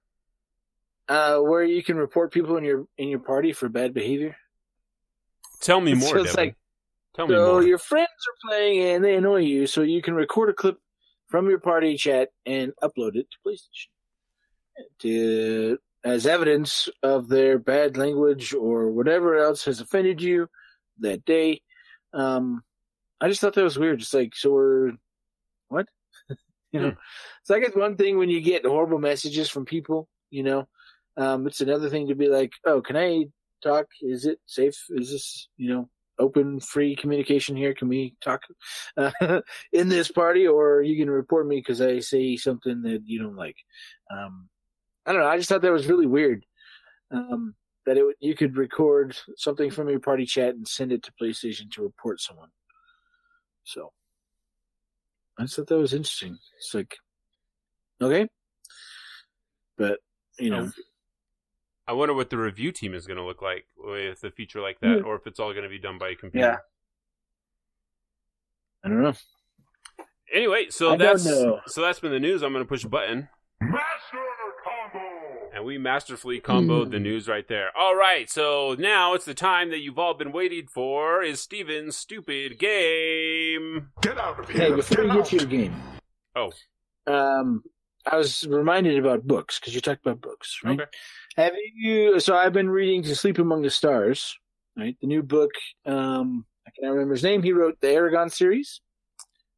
[1.07, 4.36] Uh, where you can report people in your in your party for bad behavior.
[5.61, 6.45] Tell me more, So it's Devin.
[6.49, 6.55] like-
[7.13, 7.63] Tell me So more.
[7.63, 10.80] your friends are playing and they annoy you, so you can record a clip
[11.28, 13.88] from your party chat and upload it to PlayStation
[14.99, 20.49] to as evidence of their bad language or whatever else has offended you
[20.99, 21.62] that day.
[22.14, 22.64] Um,
[23.20, 23.99] I just thought that was weird.
[23.99, 24.91] Just like so, we're
[25.70, 25.88] what?
[26.72, 26.97] you know, Hmm.
[27.41, 30.08] it's like it's one thing when you get horrible messages from people.
[30.30, 30.68] You know,
[31.18, 33.26] um, it's another thing to be like, oh, can I
[33.64, 33.88] talk?
[34.01, 34.78] Is it safe?
[34.91, 35.89] Is this you know
[36.20, 37.74] open, free communication here?
[37.74, 38.41] Can we talk
[38.97, 39.12] uh,
[39.74, 43.20] in this party, or are you can report me because I say something that you
[43.20, 43.58] don't like?
[44.12, 44.49] Um,
[45.06, 45.28] I don't know.
[45.28, 46.45] I just thought that was really weird.
[47.12, 51.12] Um, that it you could record something from your party chat and send it to
[51.22, 52.49] PlayStation to report someone.
[53.64, 53.91] So
[55.38, 56.38] I just thought that was interesting.
[56.58, 56.95] It's like,
[58.01, 58.28] okay,
[59.78, 59.99] But
[60.39, 60.72] you know,
[61.88, 64.80] I wonder what the review team is going to look like with a feature like
[64.80, 65.03] that, Yeah.
[65.03, 66.47] or if it's all going to be done by a computer.
[66.47, 66.58] Yeah.
[68.84, 69.14] I don't know.
[70.34, 72.41] Anyway, so I that's so that's been the news.
[72.41, 73.24] I'm going to push a button, Master combo.
[73.24, 73.35] and
[75.66, 76.91] we masterfully comboed Hmm.
[76.91, 77.70] the news right there.
[77.78, 81.22] All right, so now it's the time that you've all been waiting for.
[81.24, 83.89] Is Steven's stupid game?
[84.01, 84.57] Get out of here.
[84.61, 84.76] Hey, here.
[84.78, 85.76] before you get to your game,
[86.36, 86.51] Oh.
[87.07, 87.63] um,
[88.05, 90.80] I was reminded about books because you talked about books, right?
[90.80, 90.89] Okay.
[91.38, 92.20] Have you?
[92.20, 94.38] So I've been reading "To Sleep Among the Stars,"
[94.78, 94.95] right?
[95.01, 95.51] The new book.
[95.86, 97.43] Um, I can't remember his name.
[97.43, 98.80] He wrote the Eragon series.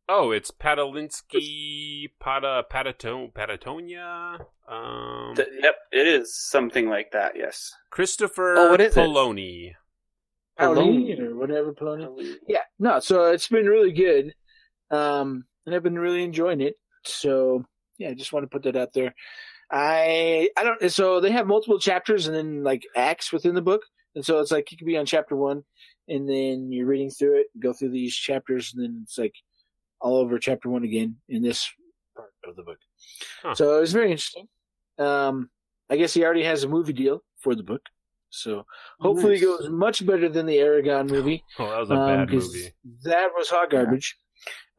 [0.09, 7.33] Oh, it's Patalinsky, Pata, Pataton, Patatonia, um, Th- yep, it is something like that.
[7.35, 7.73] Yes.
[7.89, 8.93] Christopher Oh, what is?
[8.95, 9.73] Poloni.
[10.59, 11.19] Poloni Poloni.
[11.19, 12.35] or whatever Poloni.
[12.47, 12.99] Yeah, no.
[12.99, 14.33] So it's been really good,
[14.91, 16.75] um, and I've been really enjoying it.
[17.03, 17.63] So
[17.97, 19.13] yeah, I just want to put that out there.
[19.71, 20.91] I I don't.
[20.91, 23.81] So they have multiple chapters and then like acts within the book,
[24.15, 25.63] and so it's like you could be on chapter one,
[26.07, 29.35] and then you're reading through it, go through these chapters, and then it's like
[30.01, 31.69] all over chapter one again in this
[32.15, 32.77] part of the book.
[33.43, 33.55] Huh.
[33.55, 34.47] So it was very interesting.
[34.97, 35.49] Um,
[35.89, 37.81] I guess he already has a movie deal for the book,
[38.29, 38.65] so
[38.99, 39.41] hopefully Nice.
[39.43, 41.43] it goes much better than the Eragon movie.
[41.59, 42.73] Oh, that was a Um, bad movie.
[43.03, 44.17] That was hot garbage.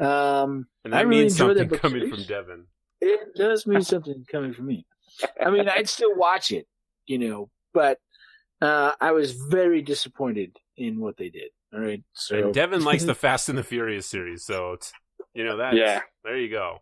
[0.01, 2.15] Um, And I that really means enjoyed that something book coming series.
[2.15, 2.67] from Devin.
[3.01, 4.87] it does mean something coming from me.
[5.45, 6.67] I mean, I'd still watch it,
[7.07, 7.99] you know, but
[8.61, 11.51] uh, I was very disappointed in what they did.
[11.73, 14.93] All right, so And Devin likes the Fast and the Furious series, so it's,
[15.39, 15.77] you know that.
[15.77, 16.01] Yeah.
[16.25, 16.79] There you go.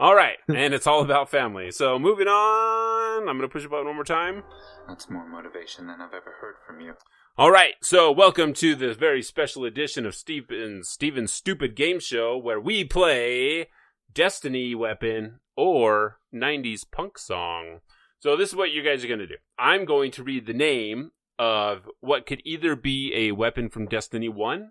[0.00, 1.70] All right, and it's all about family.
[1.72, 4.44] So moving on, I'm going to push a button one more time.
[4.86, 6.94] That's more motivation than I've ever heard from you.
[7.36, 12.38] All right, so welcome to the very special edition of Steven's Steven's Stupid Game Show,
[12.38, 13.66] where we play
[14.10, 17.80] Destiny Weapon or 90s Punk Song.
[18.20, 19.36] So this is what you guys are going to do.
[19.58, 24.28] I'm going to read the name of what could either be a weapon from Destiny
[24.28, 24.70] 1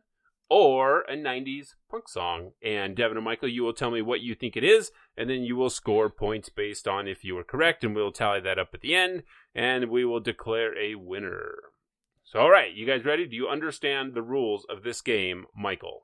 [0.49, 2.51] or a 90s punk song.
[2.63, 5.43] And Devin and Michael, you will tell me what you think it is, and then
[5.43, 8.69] you will score points based on if you were correct, and we'll tally that up
[8.73, 9.23] at the end,
[9.53, 11.55] and we will declare a winner.
[12.23, 13.25] So, all right, you guys ready?
[13.25, 16.03] Do you understand the rules of this game, Michael?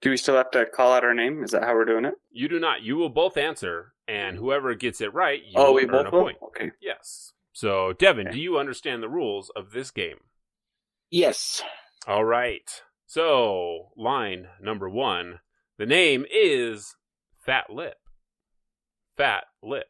[0.00, 1.44] Do we still have to call out our name?
[1.44, 2.14] Is that how we're doing it?
[2.32, 2.82] You do not.
[2.82, 6.06] You will both answer, and whoever gets it right, you oh, will we earn both
[6.06, 6.22] a will?
[6.24, 6.38] point.
[6.48, 6.70] Okay.
[6.80, 7.32] Yes.
[7.52, 8.36] So, Devin, Okay.
[8.36, 10.18] do you understand the rules of this game?
[11.10, 11.62] yes,
[12.08, 12.82] All right.
[13.16, 15.40] So, line number one.
[15.76, 16.96] The name is
[17.44, 17.96] Fat Lip.
[19.18, 19.84] Fat Lip.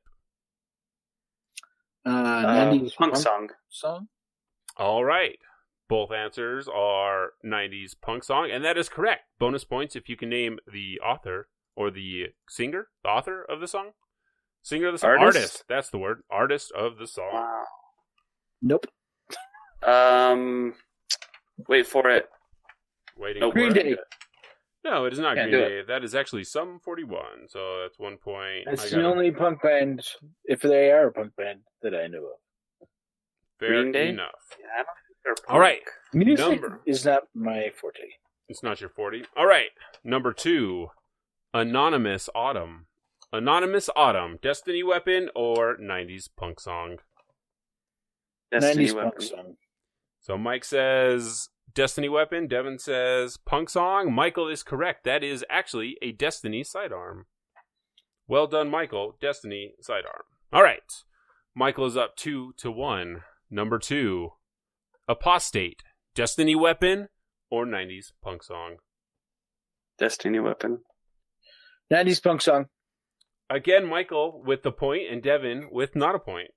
[2.04, 2.42] uh, Uh,
[2.72, 3.50] 90s punk song.
[3.68, 4.08] song.
[4.76, 5.38] All right.
[5.88, 9.22] Both answers are 90s punk song, and that is correct.
[9.38, 13.68] Bonus points if you can name the author or the singer, the author of the
[13.68, 13.90] song.
[14.62, 15.10] Singer of the song.
[15.20, 15.62] Artist?
[15.68, 16.24] That's the word.
[16.28, 17.30] Artist of the song.
[17.34, 17.64] Wow.
[18.60, 18.86] Nope.
[19.84, 20.74] Um,
[21.68, 22.28] wait for it.
[23.16, 23.54] Waiting Nope.
[23.54, 23.72] Green.
[23.72, 23.96] Day.
[24.84, 25.82] No, it is not Can't Green do Day.
[25.86, 27.48] That is actually Sum 41.
[27.48, 28.64] So that's one point.
[28.66, 29.04] That's the got it.
[29.04, 30.02] only punk band,
[30.44, 32.88] if they are a punk band, that I know of.
[33.60, 34.08] Fair Green Day?
[34.08, 34.30] enough.
[34.58, 35.80] Yeah, I don't think they're All right.
[36.12, 36.80] Music Number.
[36.86, 38.00] is not my forte.
[38.48, 39.24] It's not your 40.
[39.36, 39.68] All right.
[40.02, 40.88] Number two
[41.54, 42.86] Anonymous Autumn.
[43.32, 44.38] Anonymous Autumn.
[44.42, 46.96] Destiny Weapon or 90s punk song.
[48.50, 49.10] Destiny 90s Weapon.
[49.12, 49.56] punk song.
[50.20, 52.46] So Mike says Destiny Weapon.
[52.46, 54.12] Devin says punk song.
[54.12, 55.04] Michael is correct.
[55.04, 57.26] That is actually a Destiny sidearm.
[58.26, 59.16] Well done, Michael.
[59.20, 60.22] Destiny sidearm.
[60.52, 60.80] All right.
[61.54, 63.22] Michael is up two to one.
[63.50, 64.30] Number two
[65.08, 65.82] Apostate.
[66.14, 67.08] Destiny Weapon
[67.50, 68.76] or 90s punk song.
[69.98, 70.80] Destiny Weapon.
[71.92, 72.66] 90s punk song.
[73.50, 76.52] Again, Michael with the point and Devin with not a point.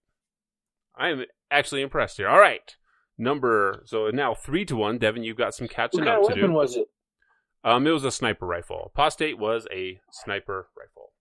[0.97, 2.29] I am actually impressed here.
[2.29, 2.75] All right.
[3.17, 4.97] Number so now three to one.
[4.97, 6.55] Devin, you've got some What catching kind up of to weapon do.
[6.55, 6.87] was it?
[7.63, 8.91] Um, it was a sniper rifle.
[8.93, 11.13] Apostate was a sniper rifle.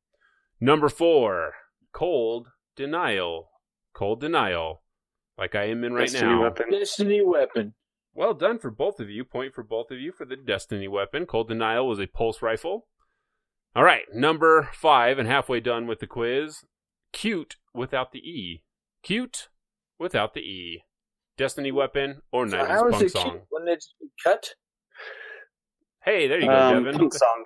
[0.60, 1.54] Number four,
[1.92, 3.50] cold denial.
[3.94, 4.82] Cold denial,
[5.38, 6.42] like I am in right Destiny now.
[6.42, 6.70] Weapon.
[6.70, 7.74] Destiny weapon.
[8.12, 9.24] Well done for both of you.
[9.24, 11.26] Point for both of you for the Destiny weapon.
[11.26, 12.86] Cold Denial was a pulse rifle.
[13.76, 16.64] All right, number five, and halfway done with the quiz.
[17.12, 18.62] Cute without the E.
[19.02, 19.48] Cute
[19.98, 20.84] without the E.
[21.36, 23.30] Destiny weapon or So 90s how is punk it song.
[23.30, 24.48] cute when it's cut?
[26.04, 26.98] Hey, there you go, Um, Devin.
[26.98, 27.44] punk song.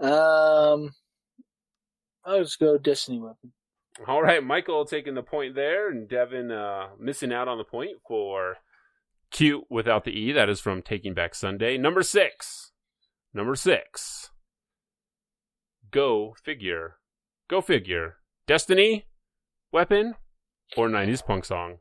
[0.00, 0.90] Um,
[2.24, 3.52] I'll just go Destiny weapon.
[4.06, 7.98] All right, Michael taking the point there, and Devin uh, missing out on the point
[8.06, 8.56] for
[9.30, 10.32] cute without the E.
[10.32, 11.76] That is from Taking Back Sunday.
[11.76, 12.72] Number six.
[13.34, 14.30] Number six.
[15.90, 16.96] Go figure.
[17.48, 18.16] Go figure.
[18.46, 19.06] Destiny,
[19.72, 20.14] Weapon,
[20.76, 21.78] or 90s punk song?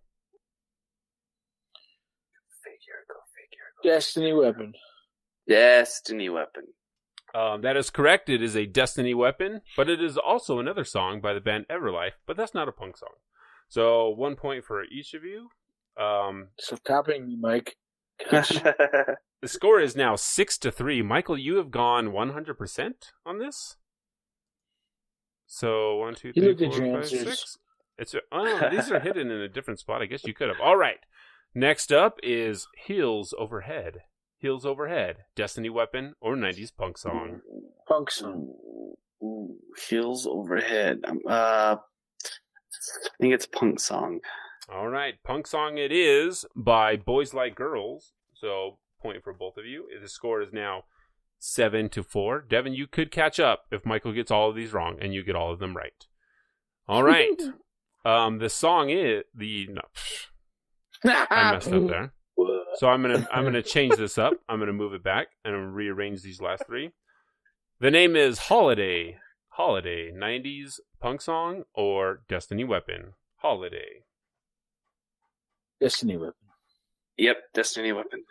[2.63, 3.95] Figure, go figure.
[3.95, 4.73] Destiny Weapon.
[5.47, 6.63] Destiny Weapon.
[7.33, 8.29] Um, that is correct.
[8.29, 12.13] It is a Destiny Weapon, but it is also another song by the band Everlife,
[12.25, 13.13] but that's not a punk song.
[13.67, 15.49] So one point for each of you.
[16.03, 17.77] Um, So copying me, Mike.
[19.41, 21.01] The score is now six to three.
[21.01, 22.93] Michael, you have gone 100%
[23.25, 23.77] on this.
[25.47, 27.39] So one, two, You three, looked at four, your five, answers.
[27.39, 27.57] six.
[27.99, 30.01] It's oh, these are hidden in a different spot.
[30.01, 30.59] I guess you could have.
[30.61, 30.99] All right.
[31.53, 34.01] Next up is Heels Overhead.
[34.37, 37.41] Heels Overhead, Destiny Weapon, or 90s punk song.
[37.87, 38.53] Punk song.
[39.21, 39.57] Ooh,
[39.89, 41.01] heels overhead.
[41.05, 44.21] Um, uh, I think it's punk song.
[44.71, 48.13] All right, punk song it is by Boys Like Girls.
[48.33, 49.87] So point for both of you.
[50.01, 50.83] The score is now
[51.37, 52.41] seven to four.
[52.41, 55.35] Devin, you could catch up if Michael gets all of these wrong and you get
[55.35, 56.05] all of them right.
[56.87, 57.41] All right.
[58.05, 59.81] um, the song is the no,
[61.05, 62.13] I messed up there.
[62.75, 64.33] So I'm gonna I'm gonna change this up.
[64.47, 66.91] I'm gonna move it back and I'm rearrange these last three.
[67.79, 69.17] The name is Holiday.
[69.49, 70.11] Holiday.
[70.11, 73.13] 90s punk song or Destiny Weapon.
[73.37, 74.03] Holiday.
[75.81, 76.33] Destiny Weapon.
[77.17, 78.23] Yep, Destiny Weapon.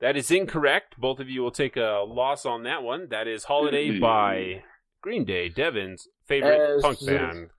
[0.00, 0.94] That is incorrect.
[0.98, 3.08] Both of you will take a loss on that one.
[3.10, 4.62] That is Holiday by
[5.02, 7.50] Green Day, Devin's favorite As punk the- band.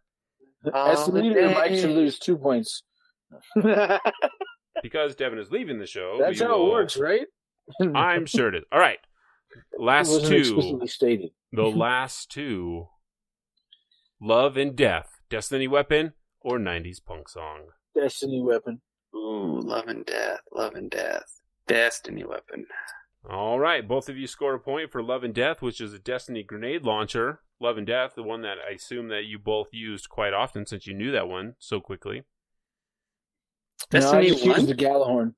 [0.65, 2.83] Um, as the leader, Mike should lose two points.
[4.81, 6.17] Because Devin is leaving the show.
[6.19, 7.25] That's how will- it works, right?
[7.95, 8.63] I'm sure it is.
[8.71, 8.99] All right.
[9.73, 10.35] It Last wasn't two.
[10.37, 11.29] explicitly stated.
[11.51, 12.87] The last two.
[14.21, 17.63] Love and Death, Destiny Weapon, or 90s punk song.
[17.95, 18.81] Destiny Weapon.
[19.15, 21.25] Ooh, love and death, love and death.
[21.67, 22.65] Destiny Weapon.
[23.27, 23.87] All right.
[23.87, 26.83] Both of you score a point for Love and Death, which is a Destiny grenade
[26.83, 27.41] launcher.
[27.59, 30.87] Love and Death, the one that I assume that you both used quite often since
[30.87, 32.23] you knew that one so quickly.
[33.89, 34.65] Destiny no, I just used one?
[34.67, 35.33] the Gjallarhorn.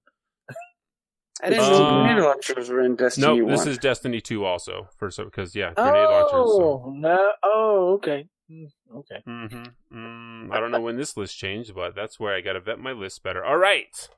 [1.44, 3.52] I didn't know grenade launchers were in Destiny No, one.
[3.52, 4.90] this is Destiny 2 also.
[4.98, 6.32] For so because yeah, grenade launchers.
[6.32, 6.84] So.
[6.86, 7.32] Oh, no.
[7.44, 8.28] Oh, okay.
[8.52, 9.24] Mm, Okay.
[9.28, 9.64] Mm-hmm.
[9.98, 12.78] Mm, I don't know when this list changed, but that's where I got to vet
[12.78, 13.44] my list better.
[13.44, 14.10] All right.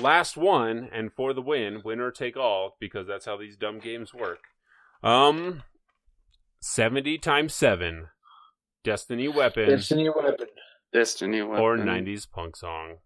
[0.00, 4.12] Last one, and for the win, winner take all, because that's how these dumb games
[4.12, 4.40] work.
[5.02, 5.62] Um,
[6.60, 8.08] seventy times seven,
[8.84, 10.46] Destiny Weapon, Destiny Weapon.
[10.92, 11.62] Destiny Weapon.
[11.64, 12.96] or '90s punk song.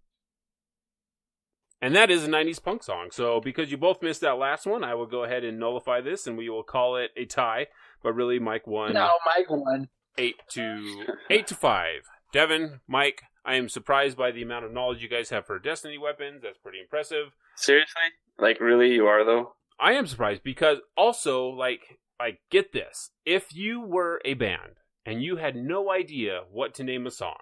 [1.83, 3.09] And that is a 90s punk song.
[3.11, 6.27] So, because you both missed that last one, I will go ahead and nullify this
[6.27, 7.69] and we will call it a tie.
[8.03, 9.89] But really, Mike won No, Mike won.
[10.19, 12.03] eight to eight to five.
[12.35, 15.99] Devin, Mike, I am surprised by the amount of knowledge you guys have for Destiny
[15.99, 16.43] weapons.
[16.43, 17.29] That's pretty impressive.
[17.57, 18.03] Seriously?
[18.39, 19.55] Like, really, you are though?
[19.79, 25.23] I am surprised because also, like, like get this: if you were a band and
[25.23, 27.39] you had no idea what to name a song,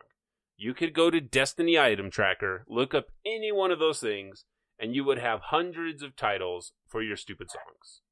[0.57, 4.45] you could go to Destiny Item Tracker, look up any one of those things,
[4.79, 8.03] and you would have hundreds of titles for your stupid songs.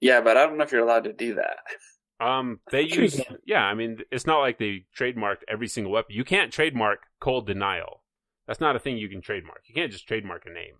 [0.00, 1.58] Yeah, but I don't know if you're allowed to do that.
[2.20, 3.62] Um, they use yeah.
[3.62, 6.14] I mean, it's not like they trademarked every single weapon.
[6.14, 8.02] You can't trademark cold denial.
[8.46, 9.62] That's not a thing you can trademark.
[9.66, 10.76] You can't just trademark a name.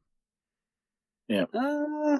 [1.54, 2.18] Uh,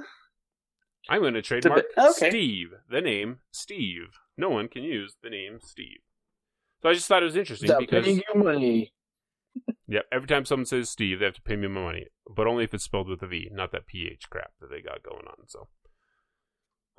[1.09, 2.31] I'm going to trademark okay.
[2.31, 2.69] Steve.
[2.91, 4.19] The name Steve.
[4.37, 6.01] No one can use the name Steve.
[6.83, 8.93] So I just thought it was interesting Stop because paying you money.
[9.87, 12.65] yeah, every time someone says Steve, they have to pay me my money, but only
[12.65, 15.47] if it's spelled with a V, not that PH crap that they got going on.
[15.47, 15.69] So,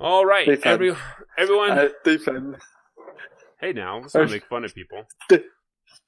[0.00, 0.94] all right, They every
[1.38, 1.70] everyone.
[1.70, 2.18] I, they
[3.60, 5.04] hey, now let's not make fun of people.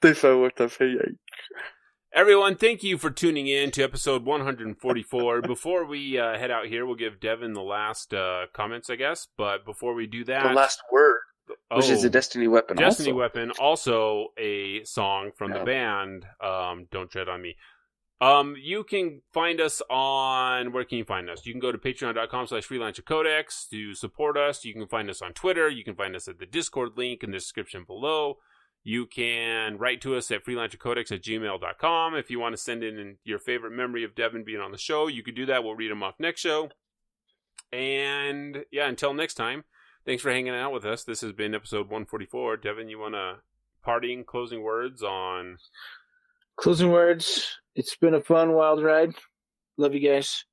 [0.01, 1.17] they found what the PH.
[2.15, 5.43] Everyone, thank you for tuning in to episode 144.
[5.43, 9.29] before we uh, head out here, we'll give Devin the last uh, comments, I guess.
[9.37, 11.21] But before we do that, The last word,
[11.71, 12.77] which is oh, a Destiny weapon.
[12.79, 13.19] Destiny also.
[13.19, 17.57] Weapon, also a song from the band um, Don't Tread on Me.
[18.21, 21.47] Um, you can find us on where can you find us?
[21.47, 24.65] You can go to patreon.com slash freelancer codex to support us.
[24.65, 25.69] You can find us on Twitter.
[25.69, 28.39] You can find us at the Discord link in the description below.
[28.83, 32.17] You can write to us at freelancercodex at gmail.com.
[32.17, 35.07] If you want to send in your favorite memory of Devin being on the show,
[35.07, 35.63] you can do that.
[35.63, 36.71] We'll read them off next show.
[37.73, 39.65] And yeah, until next time,
[40.07, 41.05] thanks for hanging out with us.
[41.05, 42.57] This has been episode 144.
[42.57, 43.37] Devin, you want to
[43.83, 45.59] parting closing words on
[46.59, 47.57] Closing words.
[47.77, 49.15] It's been a fun, wild ride.
[49.77, 50.45] Love you guys.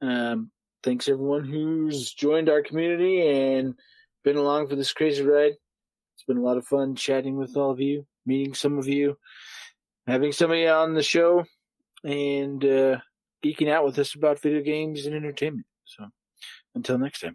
[0.00, 0.52] Um,
[0.84, 3.74] thanks everyone who's joined our community and
[4.22, 5.54] been along for this crazy ride.
[6.14, 9.18] It's been a lot of fun chatting with all of you, meeting some of you,
[10.06, 11.44] having some of you on the show,
[12.04, 12.98] and uh,
[13.44, 15.66] geeking out with us about video games and entertainment.
[15.84, 16.06] So
[16.76, 17.34] until next time,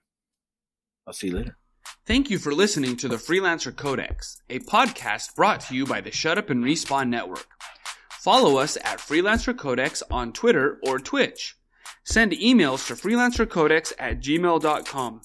[1.05, 1.57] I'll see you later.
[2.05, 6.11] Thank you for listening to the Freelancer Codex, a podcast brought to you by the
[6.11, 7.47] Shut Up and Respawn Network.
[8.23, 11.57] Follow us at Freelancer Codex on Twitter or Twitch.
[12.05, 15.21] Send emails to freelancercodex at gmail.com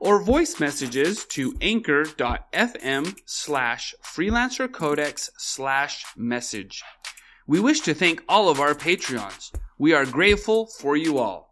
[0.00, 6.82] or voice messages to anchor.fm slash freelancercodex slash message.
[7.46, 9.52] We wish to thank all of our Patreons.
[9.78, 11.51] We are grateful for you all.